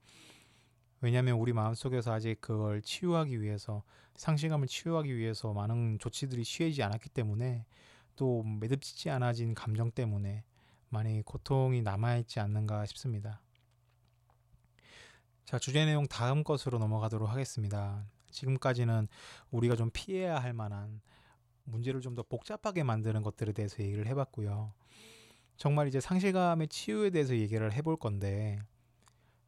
왜냐하면 1.00 1.36
우리 1.36 1.52
마음속에서 1.52 2.12
아직 2.12 2.40
그걸 2.40 2.82
치유하기 2.82 3.40
위해서 3.40 3.82
상실감을 4.16 4.66
치유하기 4.66 5.16
위해서 5.16 5.52
많은 5.52 5.98
조치들이 5.98 6.44
취해지지 6.44 6.82
않았기 6.82 7.08
때문에 7.10 7.64
또 8.16 8.42
매듭지지 8.42 9.08
않아진 9.10 9.54
감정 9.54 9.90
때문에 9.90 10.44
많이 10.90 11.22
고통이 11.22 11.82
남아있지 11.82 12.40
않는가 12.40 12.84
싶습니다. 12.86 13.40
자, 15.46 15.58
주제 15.58 15.84
내용 15.84 16.06
다음 16.06 16.44
것으로 16.44 16.78
넘어가도록 16.78 17.28
하겠습니다. 17.30 18.04
지금까지는 18.30 19.08
우리가 19.50 19.76
좀 19.76 19.90
피해야 19.92 20.38
할 20.38 20.52
만한 20.52 21.00
문제를 21.64 22.00
좀 22.00 22.14
더 22.14 22.22
복잡하게 22.22 22.82
만드는 22.82 23.22
것들에 23.22 23.52
대해서 23.52 23.82
얘기를 23.82 24.06
해봤고요. 24.06 24.72
정말 25.56 25.88
이제 25.88 26.00
상실감의 26.00 26.68
치유에 26.68 27.10
대해서 27.10 27.36
얘기를 27.36 27.72
해볼 27.72 27.96
건데, 27.98 28.58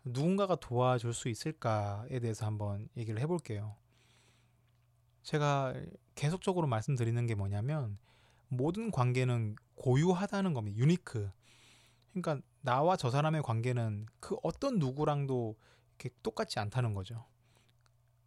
누군가가 0.05 0.57
도와줄 0.57 1.15
수 1.15 1.29
있을까에 1.29 2.19
대해서 2.21 2.47
한번 2.47 2.88
얘기를 2.97 3.21
해볼게요. 3.21 3.77
제가 5.23 5.75
계속적으로 6.15 6.67
말씀드리는 6.67 7.27
게 7.27 7.35
뭐냐면 7.35 7.99
모든 8.49 8.91
관계는 8.91 9.57
고유하다는 9.77 10.53
겁니다. 10.55 10.79
유니크. 10.79 11.31
그러니까 12.12 12.47
나와 12.61 12.97
저 12.97 13.11
사람의 13.11 13.43
관계는 13.43 14.07
그 14.21 14.37
어떤 14.43 14.79
누구랑도 14.79 15.57
이렇게 15.99 16.11
똑같지 16.23 16.59
않다는 16.59 16.95
거죠. 16.95 17.25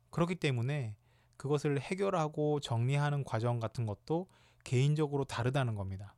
그렇기 0.09 0.35
때문에 0.35 0.95
그것을 1.37 1.79
해결하고 1.81 2.61
정리하는 2.61 3.23
과정 3.23 3.59
같은 3.59 3.85
것도 3.85 4.27
개인적으로 4.63 5.25
다르다는 5.25 5.75
겁니다. 5.75 6.15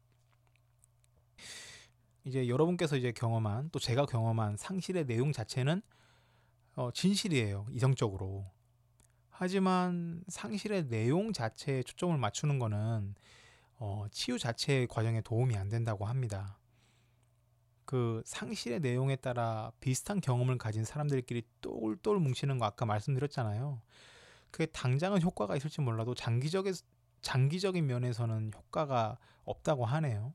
이제 2.28 2.48
여러분께서 2.48 2.98
이제 2.98 3.12
경험한 3.12 3.70
또 3.72 3.80
제가 3.80 4.06
경험한 4.06 4.58
상실의 4.58 5.06
내용 5.06 5.32
자체는 5.32 5.82
어, 6.76 6.92
진실이에요 6.92 7.66
이성적으로 7.72 8.46
하지만 9.30 10.24
상실의 10.28 10.90
내용 10.90 11.32
자체에 11.32 11.84
초점을 11.84 12.18
맞추는 12.18 12.60
거는 12.60 13.16
어, 13.80 14.06
치유 14.12 14.40
자체의 14.40 14.88
과정에 14.88 15.22
도움이 15.22 15.56
안 15.56 15.70
된다고 15.70 16.06
합니다. 16.06 16.58
그 17.86 18.22
상실의 18.26 18.80
내용에 18.80 19.16
따라 19.16 19.72
비슷한 19.80 20.20
경험을 20.20 20.58
가진 20.58 20.84
사람들끼리 20.84 21.44
똘똘 21.62 22.20
뭉치는 22.20 22.58
거 22.58 22.66
아까 22.66 22.86
말씀드렸잖아요. 22.86 23.82
그게 24.50 24.66
당장은 24.66 25.22
효과가 25.22 25.56
있을지 25.56 25.82
몰라도 25.82 26.16
장기적인 26.16 26.74
장기적인 27.22 27.86
면에서는 27.86 28.52
효과가 28.56 29.18
없다고 29.46 29.86
하네요. 29.86 30.34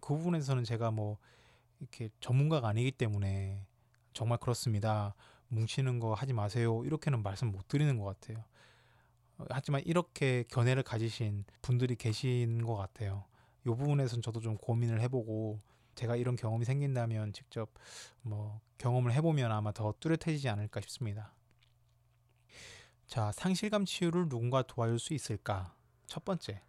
그 0.00 0.14
부분에서는 0.14 0.64
제가 0.64 0.90
뭐 0.90 1.18
이렇게 1.80 2.10
전문가가 2.20 2.68
아니기 2.68 2.90
때문에 2.92 3.66
정말 4.12 4.38
그렇습니다. 4.38 5.14
뭉치는 5.48 5.98
거 5.98 6.14
하지 6.14 6.32
마세요. 6.32 6.84
이렇게는 6.84 7.22
말씀 7.22 7.50
못 7.50 7.68
드리는 7.68 7.98
것 7.98 8.04
같아요. 8.04 8.44
어, 9.38 9.44
하지만 9.50 9.82
이렇게 9.84 10.44
견해를 10.48 10.82
가지신 10.82 11.44
분들이 11.62 11.96
계신 11.96 12.64
것 12.64 12.76
같아요. 12.76 13.24
이 13.66 13.68
부분에서는 13.68 14.22
저도 14.22 14.40
좀 14.40 14.56
고민을 14.56 15.00
해보고 15.02 15.60
제가 15.94 16.16
이런 16.16 16.36
경험이 16.36 16.64
생긴다면 16.64 17.32
직접 17.32 17.70
뭐 18.22 18.60
경험을 18.78 19.12
해보면 19.12 19.52
아마 19.52 19.72
더 19.72 19.92
뚜렷해지지 20.00 20.48
않을까 20.48 20.80
싶습니다. 20.82 21.34
자, 23.06 23.32
상실감 23.32 23.84
치유를 23.84 24.28
누군가 24.28 24.62
도와줄 24.62 24.98
수 24.98 25.14
있을까? 25.14 25.74
첫 26.06 26.24
번째, 26.24 26.62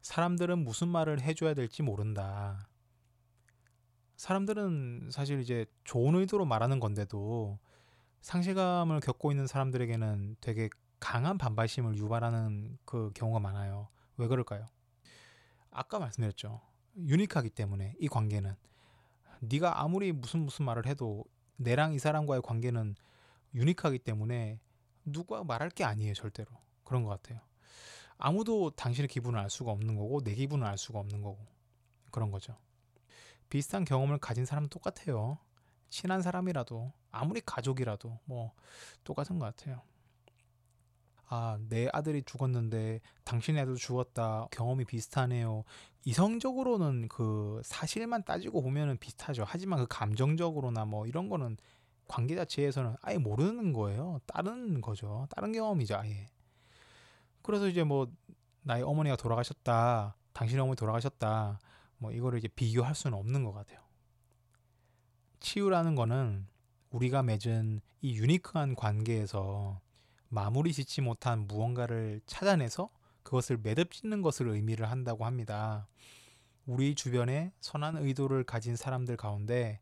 사람들은 0.00 0.58
무슨 0.58 0.88
말을 0.88 1.20
해줘야 1.20 1.54
될지 1.54 1.82
모른다. 1.82 2.68
사람들은 4.16 5.10
사실 5.12 5.40
이제 5.40 5.66
좋은 5.84 6.14
의도로 6.16 6.44
말하는 6.44 6.80
건데도 6.80 7.58
상실감을 8.20 9.00
겪고 9.00 9.30
있는 9.30 9.46
사람들에게는 9.46 10.36
되게 10.40 10.68
강한 11.00 11.38
반발심을 11.38 11.96
유발하는 11.96 12.78
그 12.84 13.12
경우가 13.14 13.38
많아요. 13.38 13.88
왜 14.16 14.26
그럴까요? 14.26 14.66
아까 15.70 15.98
말씀드렸죠. 15.98 16.60
유니크하기 16.96 17.50
때문에 17.50 17.94
이 18.00 18.08
관계는 18.08 18.56
네가 19.40 19.80
아무리 19.80 20.12
무슨 20.12 20.40
무슨 20.40 20.64
말을 20.64 20.86
해도 20.86 21.24
내랑 21.56 21.92
이 21.92 21.98
사람과의 21.98 22.42
관계는 22.42 22.96
유니크하기 23.54 24.00
때문에 24.00 24.60
누가 25.04 25.44
말할 25.44 25.70
게 25.70 25.84
아니에요 25.84 26.14
절대로 26.14 26.50
그런 26.84 27.04
것 27.04 27.10
같아요. 27.10 27.40
아무도 28.18 28.70
당신의 28.70 29.08
기분을 29.08 29.38
알 29.38 29.48
수가 29.48 29.70
없는 29.70 29.96
거고 29.96 30.22
내 30.22 30.34
기분을 30.34 30.66
알 30.66 30.76
수가 30.76 30.98
없는 30.98 31.22
거고 31.22 31.38
그런 32.10 32.30
거죠. 32.30 32.56
비슷한 33.48 33.84
경험을 33.84 34.18
가진 34.18 34.44
사람은 34.44 34.68
똑같아요. 34.68 35.38
친한 35.88 36.20
사람이라도 36.20 36.92
아무리 37.10 37.40
가족이라도 37.40 38.18
뭐 38.24 38.52
똑같은 39.04 39.38
것 39.38 39.46
같아요. 39.46 39.82
아, 41.30 41.58
내 41.68 41.88
아들이 41.92 42.22
죽었는데 42.22 43.00
당신의 43.24 43.62
아들도 43.62 43.78
죽었다. 43.78 44.48
경험이 44.50 44.84
비슷하네요. 44.84 45.64
이성적으로는 46.04 47.08
그 47.08 47.60
사실만 47.64 48.24
따지고 48.24 48.62
보면은 48.62 48.96
비슷하죠. 48.96 49.44
하지만 49.46 49.80
그 49.80 49.86
감정적으로나 49.88 50.86
뭐 50.86 51.06
이런 51.06 51.28
거는 51.28 51.58
관계 52.06 52.34
자체에서는 52.34 52.96
아예 53.02 53.18
모르는 53.18 53.74
거예요. 53.74 54.20
다른 54.26 54.80
거죠. 54.80 55.26
다른 55.30 55.52
경험이죠, 55.52 55.96
아예. 55.96 56.26
그래서 57.42 57.68
이제 57.68 57.84
뭐 57.84 58.10
나의 58.62 58.82
어머니가 58.82 59.16
돌아가셨다. 59.16 60.16
당신의 60.32 60.62
어머니 60.62 60.76
돌아가셨다. 60.76 61.58
뭐 61.98 62.12
이거를 62.12 62.38
이제 62.38 62.48
비교할 62.48 62.94
수는 62.94 63.16
없는 63.16 63.44
것 63.44 63.52
같아요. 63.52 63.80
치유라는 65.40 65.94
거는 65.94 66.46
우리가 66.90 67.22
맺은 67.22 67.80
이 68.00 68.16
유니크한 68.16 68.74
관계에서 68.74 69.80
마무리 70.28 70.72
짓지 70.72 71.00
못한 71.00 71.46
무언가를 71.46 72.20
찾아내서 72.26 72.90
그것을 73.22 73.58
매듭 73.58 73.92
짓는 73.92 74.22
것을 74.22 74.48
의미를 74.48 74.90
한다고 74.90 75.24
합니다. 75.24 75.88
우리 76.66 76.94
주변에 76.94 77.52
선한 77.60 77.96
의도를 77.96 78.44
가진 78.44 78.76
사람들 78.76 79.16
가운데 79.16 79.80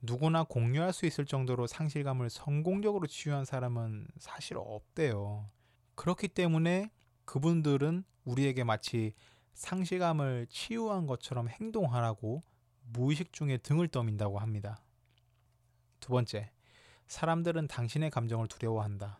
누구나 0.00 0.44
공유할 0.44 0.92
수 0.92 1.06
있을 1.06 1.26
정도로 1.26 1.66
상실감을 1.66 2.30
성공적으로 2.30 3.06
치유한 3.06 3.44
사람은 3.44 4.08
사실 4.18 4.56
없대요. 4.56 5.48
그렇기 5.96 6.28
때문에 6.28 6.90
그분들은 7.24 8.04
우리에게 8.24 8.64
마치 8.64 9.14
상실감을 9.54 10.46
치유한 10.50 11.06
것처럼 11.06 11.48
행동하라고 11.48 12.44
무의식 12.92 13.32
중에 13.32 13.56
등을 13.58 13.88
떠민다고 13.88 14.38
합니다. 14.38 14.82
두 16.00 16.10
번째, 16.10 16.52
사람들은 17.08 17.66
당신의 17.68 18.10
감정을 18.10 18.46
두려워한다. 18.48 19.18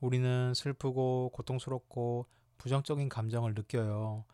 우리는 0.00 0.54
슬프고 0.54 1.30
고통스럽고 1.34 2.26
부정적인 2.58 3.08
감정을 3.08 3.54
느껴요. 3.54 4.24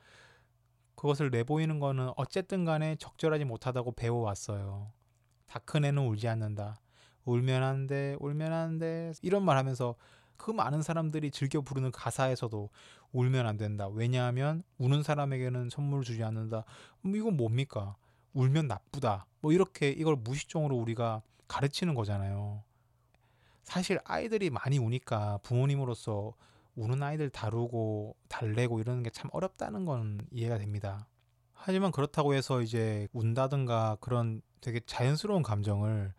그것을 0.95 1.31
내보이는 1.31 1.79
것은 1.81 2.11
어쨌든 2.17 2.65
간에 2.65 2.97
적절하지 2.97 3.45
못하다고 3.45 3.93
배워왔어요. 3.93 4.93
다 5.47 5.59
큰 5.61 5.85
애는 5.85 6.03
울지 6.07 6.29
않는다. 6.29 6.81
울면 7.25 7.63
안 7.63 7.87
돼, 7.87 8.17
울면 8.21 8.53
안 8.53 8.79
돼. 8.79 9.13
이런 9.23 9.45
말 9.45 9.57
하면서 9.57 9.97
그 10.37 10.51
많은 10.51 10.83
사람들이 10.83 11.31
즐겨 11.31 11.61
부르는 11.61 11.91
가사에서도 11.93 12.71
울면 13.13 13.47
안 13.47 13.57
된다. 13.57 13.89
왜냐하면 13.89 14.63
우는 14.79 15.03
사람에게는 15.03 15.71
선물을 15.71 16.05
주지 16.05 16.23
않는다. 16.25 16.65
뭐 17.03 17.17
이건 17.17 17.37
뭡니까? 17.37 17.97
울면 18.35 18.67
나쁘다. 18.69 19.27
뭐 19.41 19.53
이렇게 19.53 19.91
이걸 19.91 20.17
무식종으로 20.17 20.77
우리가 20.77 21.23
가르치는 21.49 21.95
거잖아요. 21.95 22.63
사실 23.63 23.99
아이들이 24.05 24.51
많이 24.51 24.79
우니까 24.79 25.39
부모님으로서 25.43 26.35
우는 26.77 27.03
아이들 27.03 27.31
다루고 27.31 28.15
달래고 28.29 28.81
이러는 28.81 29.03
게 29.03 29.11
참 29.11 29.31
어렵다는 29.33 29.85
건 29.87 30.21
이해가 30.31 30.59
됩니다. 30.59 31.09
하지만 31.55 31.91
그렇다고 31.91 32.35
해서 32.35 32.61
이제 32.61 33.09
운다든가 33.13 33.97
그런 34.01 34.43
되게 34.61 34.81
자연스러운 34.87 35.43
감정을 35.43 36.13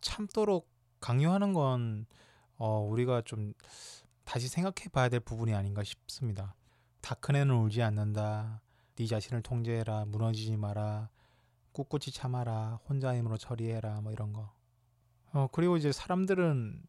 참도록 0.00 0.68
강요하는 1.00 1.54
건 1.54 2.06
어, 2.64 2.78
우리가 2.78 3.22
좀 3.22 3.54
다시 4.24 4.46
생각해 4.46 4.88
봐야 4.92 5.08
될 5.08 5.18
부분이 5.18 5.52
아닌가 5.52 5.82
싶습니다. 5.82 6.54
다 7.00 7.16
큰 7.16 7.34
애는 7.34 7.52
울지 7.52 7.82
않는다. 7.82 8.62
네 8.94 9.06
자신을 9.06 9.42
통제해라. 9.42 10.04
무너지지 10.06 10.56
마라. 10.56 11.08
꿋꿋이 11.72 12.12
참아라. 12.12 12.78
혼자 12.88 13.16
힘으로 13.16 13.36
처리해라. 13.36 14.00
뭐 14.02 14.12
이런 14.12 14.32
거. 14.32 14.52
어, 15.32 15.48
그리고 15.50 15.76
이제 15.76 15.90
사람들은 15.90 16.84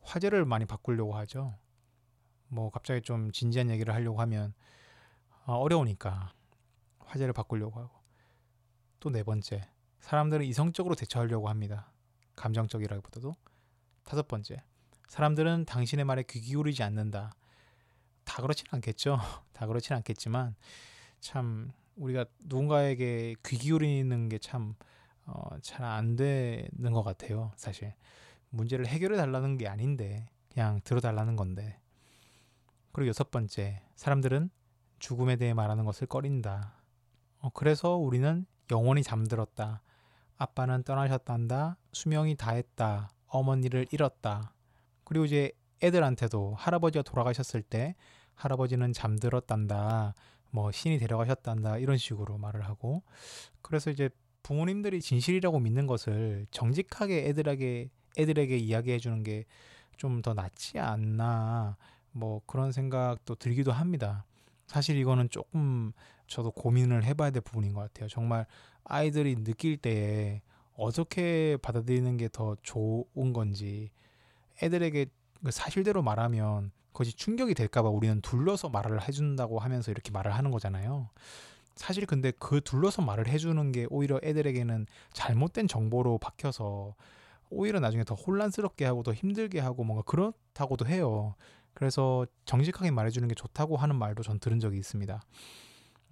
화제를 0.00 0.46
많이 0.46 0.64
바꾸려고 0.64 1.14
하죠. 1.16 1.58
뭐 2.48 2.70
갑자기 2.70 3.02
좀 3.02 3.32
진지한 3.32 3.68
얘기를 3.70 3.92
하려고 3.92 4.20
하면 4.22 4.54
어, 5.44 5.56
어려우니까 5.56 6.32
화제를 7.00 7.34
바꾸려고 7.34 7.80
하고 7.80 7.90
또 9.00 9.10
네 9.10 9.22
번째 9.22 9.68
사람들은 10.00 10.46
이성적으로 10.46 10.94
대처하려고 10.94 11.48
합니다. 11.50 11.92
감정적이라기보다도 12.36 13.36
다섯 14.04 14.26
번째 14.26 14.64
사람들은 15.08 15.64
당신의 15.64 16.04
말에 16.04 16.24
귀 16.28 16.40
기울이지 16.40 16.82
않는다. 16.82 17.32
다 18.24 18.42
그렇진 18.42 18.66
않겠죠. 18.70 19.18
다 19.52 19.66
그렇진 19.66 19.94
않겠지만 19.96 20.54
참 21.20 21.72
우리가 21.96 22.26
누군가에게 22.40 23.36
귀 23.46 23.56
기울이는 23.56 24.28
게참 24.28 24.74
어, 25.24 25.58
잘안 25.62 26.16
되는 26.16 26.92
것 26.92 27.02
같아요. 27.02 27.52
사실 27.56 27.94
문제를 28.50 28.86
해결해 28.86 29.16
달라는 29.16 29.58
게 29.58 29.68
아닌데 29.68 30.28
그냥 30.52 30.80
들어달라는 30.84 31.36
건데. 31.36 31.78
그리고 32.92 33.08
여섯 33.08 33.30
번째, 33.30 33.82
사람들은 33.94 34.48
죽음에 34.98 35.36
대해 35.36 35.52
말하는 35.52 35.84
것을 35.84 36.06
꺼린다. 36.06 36.80
어, 37.40 37.50
그래서 37.50 37.96
우리는 37.96 38.46
영원히 38.70 39.02
잠들었다. 39.02 39.82
아빠는 40.38 40.82
떠나셨단다. 40.82 41.76
수명이 41.92 42.36
다했다. 42.36 43.10
어머니를 43.26 43.86
잃었다. 43.90 44.52
그리고 45.06 45.24
이제 45.24 45.52
애들한테도 45.82 46.56
할아버지가 46.58 47.02
돌아가셨을 47.04 47.62
때 47.62 47.94
할아버지는 48.34 48.92
잠들었단다. 48.92 50.14
뭐 50.50 50.70
신이 50.72 50.98
데려가셨단다. 50.98 51.78
이런 51.78 51.96
식으로 51.96 52.36
말을 52.38 52.62
하고 52.66 53.02
그래서 53.62 53.90
이제 53.90 54.10
부모님들이 54.42 55.00
진실이라고 55.00 55.58
믿는 55.60 55.86
것을 55.86 56.46
정직하게 56.50 57.26
애들에게 57.28 57.88
애들에게 58.18 58.56
이야기해 58.58 58.98
주는 58.98 59.22
게 59.22 59.44
좀 59.96 60.20
더 60.22 60.34
낫지 60.34 60.78
않나 60.78 61.76
뭐 62.12 62.42
그런 62.46 62.72
생각도 62.72 63.34
들기도 63.36 63.72
합니다. 63.72 64.26
사실 64.66 64.96
이거는 64.98 65.30
조금 65.30 65.92
저도 66.26 66.50
고민을 66.50 67.04
해봐야 67.04 67.30
될 67.30 67.40
부분인 67.42 67.72
것 67.72 67.80
같아요. 67.80 68.08
정말 68.08 68.46
아이들이 68.84 69.36
느낄 69.42 69.76
때에 69.78 70.42
어떻게 70.74 71.56
받아들이는 71.62 72.16
게 72.18 72.28
더 72.28 72.56
좋은 72.62 73.32
건지 73.32 73.90
애들에게 74.62 75.06
그 75.44 75.50
사실대로 75.50 76.02
말하면 76.02 76.70
그것이 76.92 77.14
충격이 77.14 77.54
될까봐 77.54 77.90
우리는 77.90 78.20
둘러서 78.22 78.70
말을 78.70 79.06
해준다고 79.06 79.58
하면서 79.58 79.90
이렇게 79.90 80.10
말을 80.10 80.34
하는 80.34 80.50
거잖아요. 80.50 81.10
사실 81.74 82.06
근데 82.06 82.32
그 82.38 82.62
둘러서 82.62 83.02
말을 83.02 83.28
해주는 83.28 83.70
게 83.72 83.86
오히려 83.90 84.18
애들에게는 84.22 84.86
잘못된 85.12 85.68
정보로 85.68 86.18
박혀서 86.18 86.94
오히려 87.50 87.80
나중에 87.80 88.02
더 88.02 88.14
혼란스럽게 88.14 88.86
하고 88.86 89.02
더 89.02 89.12
힘들게 89.12 89.60
하고 89.60 89.84
뭔가 89.84 90.02
그렇다고도 90.02 90.86
해요. 90.86 91.34
그래서 91.74 92.26
정직하게 92.46 92.90
말해주는 92.90 93.28
게 93.28 93.34
좋다고 93.34 93.76
하는 93.76 93.96
말도 93.96 94.22
전 94.22 94.40
들은 94.40 94.58
적이 94.58 94.78
있습니다. 94.78 95.20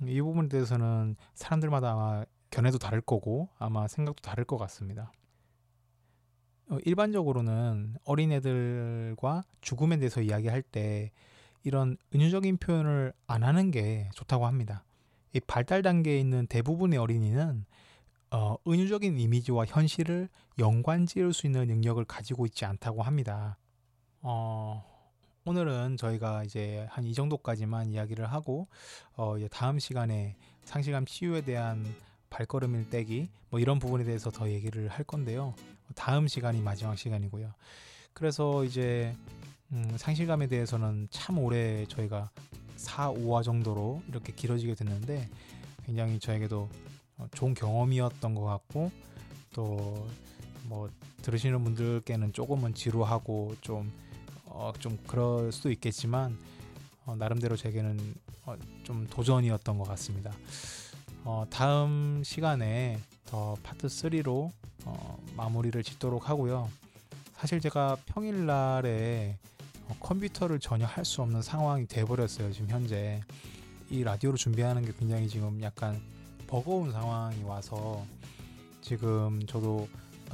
이 0.06 0.20
부분에 0.20 0.48
대해서는 0.48 1.16
사람들마다 1.34 1.92
아마 1.92 2.24
견해도 2.50 2.78
다를 2.78 3.00
거고 3.00 3.48
아마 3.58 3.88
생각도 3.88 4.20
다를 4.20 4.44
것 4.44 4.58
같습니다. 4.58 5.10
어, 6.68 6.78
일반적으로는 6.84 7.96
어린애들과 8.04 9.44
죽음에 9.60 9.98
대해서 9.98 10.22
이야기할 10.22 10.62
때 10.62 11.10
이런 11.62 11.96
은유적인 12.14 12.58
표현을 12.58 13.12
안 13.26 13.42
하는 13.42 13.70
게 13.70 14.08
좋다고 14.14 14.46
합니다. 14.46 14.84
이 15.32 15.40
발달 15.40 15.82
단계에 15.82 16.18
있는 16.18 16.46
대부분의 16.46 16.98
어린이는 16.98 17.64
어, 18.30 18.56
은유적인 18.66 19.18
이미지와 19.18 19.64
현실을 19.66 20.28
연관 20.58 21.06
지을 21.06 21.32
수 21.32 21.46
있는 21.46 21.66
능력을 21.66 22.04
가지고 22.04 22.46
있지 22.46 22.64
않다고 22.64 23.02
합니다. 23.02 23.58
어, 24.20 24.84
오늘은 25.44 25.98
저희가 25.98 26.44
이제 26.44 26.86
한 26.90 27.04
이 27.04 27.12
정도까지만 27.12 27.90
이야기를 27.90 28.26
하고 28.32 28.66
어, 29.16 29.36
다음 29.50 29.78
시간에 29.78 30.36
상실감 30.64 31.04
치유에 31.04 31.42
대한 31.42 31.84
발걸음을 32.34 32.90
떼기 32.90 33.28
뭐 33.50 33.60
이런 33.60 33.78
부분에 33.78 34.04
대해서 34.04 34.30
더 34.30 34.50
얘기를 34.50 34.88
할 34.88 35.04
건데요. 35.04 35.54
다음 35.94 36.28
시간이 36.28 36.60
마지막 36.60 36.96
시간이고요. 36.96 37.52
그래서 38.12 38.64
이제 38.64 39.16
음, 39.72 39.96
상실감에 39.96 40.46
대해서는 40.46 41.08
참 41.10 41.38
오래 41.38 41.86
저희가 41.86 42.30
4, 42.76 43.12
5화 43.12 43.42
정도로 43.42 44.02
이렇게 44.08 44.32
길어지게 44.32 44.74
됐는데 44.74 45.28
굉장히 45.86 46.18
저에게도 46.18 46.68
어, 47.18 47.26
좋은 47.32 47.54
경험이었던 47.54 48.34
것 48.34 48.44
같고 48.44 48.90
또 49.52 50.06
뭐 50.64 50.90
들으시는 51.22 51.62
분들께는 51.64 52.32
조금은 52.32 52.74
지루하고 52.74 53.54
좀, 53.60 53.92
어, 54.46 54.72
좀 54.78 54.98
그럴 55.06 55.52
수도 55.52 55.70
있겠지만 55.70 56.36
어, 57.06 57.16
나름대로 57.16 57.56
제게는 57.56 57.98
어, 58.46 58.56
좀 58.82 59.06
도전이었던 59.06 59.78
것 59.78 59.86
같습니다. 59.88 60.32
어, 61.24 61.46
다음 61.48 62.22
시간에 62.24 62.98
더 63.24 63.56
파트 63.62 63.86
3로 63.86 64.50
어, 64.84 65.18
마무리를 65.36 65.82
짓도록 65.82 66.28
하고요. 66.28 66.70
사실 67.36 67.60
제가 67.60 67.96
평일날에 68.06 69.38
어, 69.88 69.96
컴퓨터를 70.00 70.60
전혀 70.60 70.84
할 70.86 71.04
수 71.04 71.22
없는 71.22 71.42
상황이 71.42 71.86
돼버렸어요. 71.86 72.52
지금 72.52 72.68
현재 72.68 73.20
이 73.90 74.02
라디오를 74.04 74.36
준비하는 74.38 74.84
게 74.84 74.92
굉장히 74.98 75.28
지금 75.28 75.62
약간 75.62 76.00
버거운 76.46 76.92
상황이 76.92 77.42
와서 77.42 78.04
지금 78.82 79.44
저도 79.46 79.88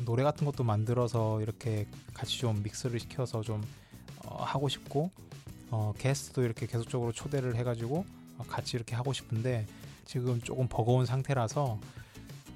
노래 0.04 0.22
같은 0.24 0.44
것도 0.44 0.64
만들어서 0.64 1.40
이렇게 1.40 1.86
같이 2.14 2.38
좀 2.38 2.62
믹스를 2.64 2.98
시켜서 2.98 3.42
좀 3.42 3.62
어, 4.24 4.42
하고 4.42 4.68
싶고 4.68 5.10
어, 5.70 5.92
게스트도 5.98 6.42
이렇게 6.42 6.66
계속적으로 6.66 7.12
초대를 7.12 7.54
해가지고 7.54 8.04
어, 8.38 8.44
같이 8.48 8.76
이렇게 8.76 8.96
하고 8.96 9.12
싶은데 9.12 9.66
지금 10.10 10.40
조금 10.40 10.66
버거운 10.66 11.06
상태라서 11.06 11.78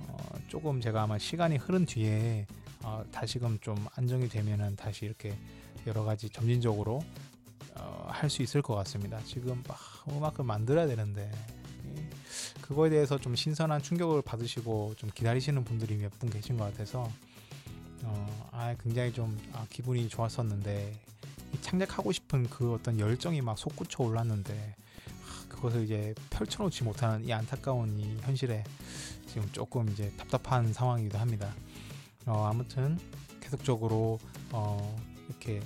어, 0.09 0.17
조금 0.49 0.81
제가 0.81 1.03
아마 1.05 1.19
시간이 1.19 1.57
흐른 1.57 1.87
뒤에 1.87 2.49
어, 2.83 3.05
다시금 3.13 3.61
좀 3.61 3.77
안정이 3.95 4.29
되면은 4.29 4.75
다시 4.75 5.05
이렇게 5.05 5.39
여러 5.87 6.03
가지 6.03 6.29
점진적으로 6.29 7.01
어, 7.77 8.07
할 8.09 8.29
수 8.29 8.43
있을 8.43 8.61
것 8.61 8.75
같습니다. 8.75 9.21
지금 9.25 9.63
막 9.69 9.79
음악을 10.11 10.45
만들어야 10.45 10.89
되는데 10.89 11.31
그거에 12.61 12.91
대해서 12.91 13.19
좀 13.19 13.37
신선한 13.37 13.83
충격을 13.83 14.23
받으시고 14.23 14.95
좀 14.97 15.09
기다리시는 15.15 15.63
분들이 15.63 15.97
몇 15.97 16.11
분 16.19 16.31
계신 16.31 16.57
것 16.57 16.65
같아서 16.65 17.09
어, 18.03 18.49
아 18.51 18.75
굉장히 18.83 19.13
좀 19.13 19.39
아, 19.53 19.65
기분이 19.71 20.09
좋았었는데 20.09 20.93
창작하고 21.61 22.11
싶은 22.11 22.51
그 22.51 22.73
어떤 22.75 22.99
열정이 22.99 23.43
막 23.43 23.57
솟구쳐 23.57 24.03
올랐는데 24.03 24.75
아, 24.77 24.84
그것을 25.55 25.85
이제 25.85 26.15
펼쳐놓지 26.31 26.85
못하는 26.85 27.25
이 27.25 27.33
안타까운 27.33 27.99
이 27.99 28.17
현실에 28.23 28.65
지금 29.27 29.49
조금 29.53 29.89
이제 29.89 30.13
답답한 30.17 30.73
상황이기도 30.73 31.19
합니다. 31.19 31.55
어, 32.27 32.47
아무튼 32.51 32.99
계속적으로 33.41 34.19
어, 34.51 34.97
이렇게 35.29 35.61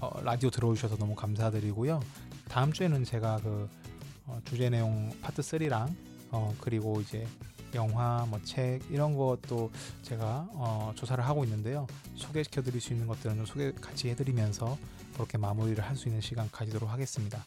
어, 0.00 0.20
라디오 0.22 0.50
들어오셔서 0.50 0.96
너무 0.96 1.14
감사드리고요. 1.14 2.00
다음 2.48 2.72
주에는 2.72 3.04
제가 3.04 3.40
그 3.42 3.68
어, 4.26 4.40
주제 4.44 4.70
내용 4.70 5.10
파트 5.20 5.42
3랑 5.42 5.94
어, 6.30 6.54
그리고 6.60 7.00
이제 7.00 7.26
영화, 7.74 8.26
뭐 8.28 8.40
책 8.44 8.80
이런 8.90 9.16
것도 9.16 9.70
제가 10.02 10.48
어, 10.52 10.92
조사를 10.96 11.24
하고 11.24 11.44
있는데요. 11.44 11.86
소개시켜 12.16 12.62
드릴 12.62 12.80
수 12.80 12.92
있는 12.92 13.06
것들은 13.06 13.36
좀 13.36 13.46
소개 13.46 13.72
같이 13.72 14.08
해드리면서 14.08 14.76
그렇게 15.14 15.38
마무리를 15.38 15.82
할 15.84 15.96
수 15.96 16.08
있는 16.08 16.20
시간 16.20 16.50
가지도록 16.50 16.90
하겠습니다. 16.90 17.44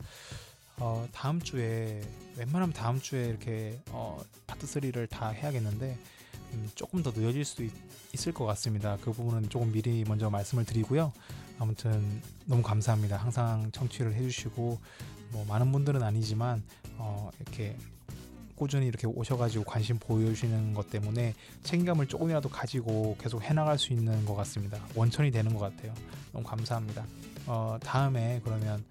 어, 0.78 1.08
다음 1.12 1.40
주에 1.40 2.02
웬만하면 2.38 2.74
다음 2.74 3.00
주에 3.00 3.28
이렇게 3.28 3.80
어, 3.90 4.22
파트 4.48 4.66
3를 4.66 5.10
다 5.10 5.30
해야겠는데 5.30 5.98
음, 6.54 6.70
조금 6.76 7.04
더 7.04 7.12
늦어질 7.12 7.46
수도 7.46 7.64
있, 7.64 7.72
있을 8.14 8.32
것 8.34 8.46
같습니다. 8.46 8.98
그 9.02 9.12
부분은 9.12 9.50
조금 9.50 9.72
미리 9.72 10.04
먼저 10.08 10.30
말씀을 10.30 10.66
드리고요. 10.66 11.14
아무튼 11.60 12.22
너무 12.46 12.62
감사합니다. 12.62 13.18
항상 13.18 13.72
청취를 13.72 14.14
해주시고 14.14 14.80
뭐 15.32 15.46
많은 15.46 15.72
분들은 15.72 16.02
아니지만 16.04 16.64
어, 16.98 17.30
이렇게 17.40 17.76
꾸준히 18.56 18.88
이렇게 18.88 19.08
오셔가지고 19.08 19.66
관심 19.66 19.98
보여주시는 20.00 20.74
것 20.74 20.90
때문에 20.90 21.34
책임감을 21.64 22.08
조금이라도 22.08 22.50
가지고 22.50 23.18
계속 23.20 23.42
해나갈 23.42 23.78
수 23.80 23.94
있는 23.94 24.26
것 24.26 24.36
같습니다. 24.36 24.80
원천이 24.96 25.32
되는 25.32 25.54
것 25.54 25.60
같아요. 25.60 25.94
너무 26.32 26.46
감사합니다. 26.46 27.06
어, 27.48 27.78
다음에 27.82 28.42
그러면 28.44 28.84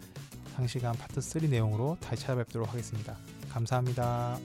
상시간 0.54 0.94
파트 0.96 1.20
3 1.20 1.48
내용으로 1.50 1.96
다시 2.00 2.22
찾아뵙도록 2.22 2.68
하겠습니다. 2.68 3.16
감사합니다. 3.50 4.38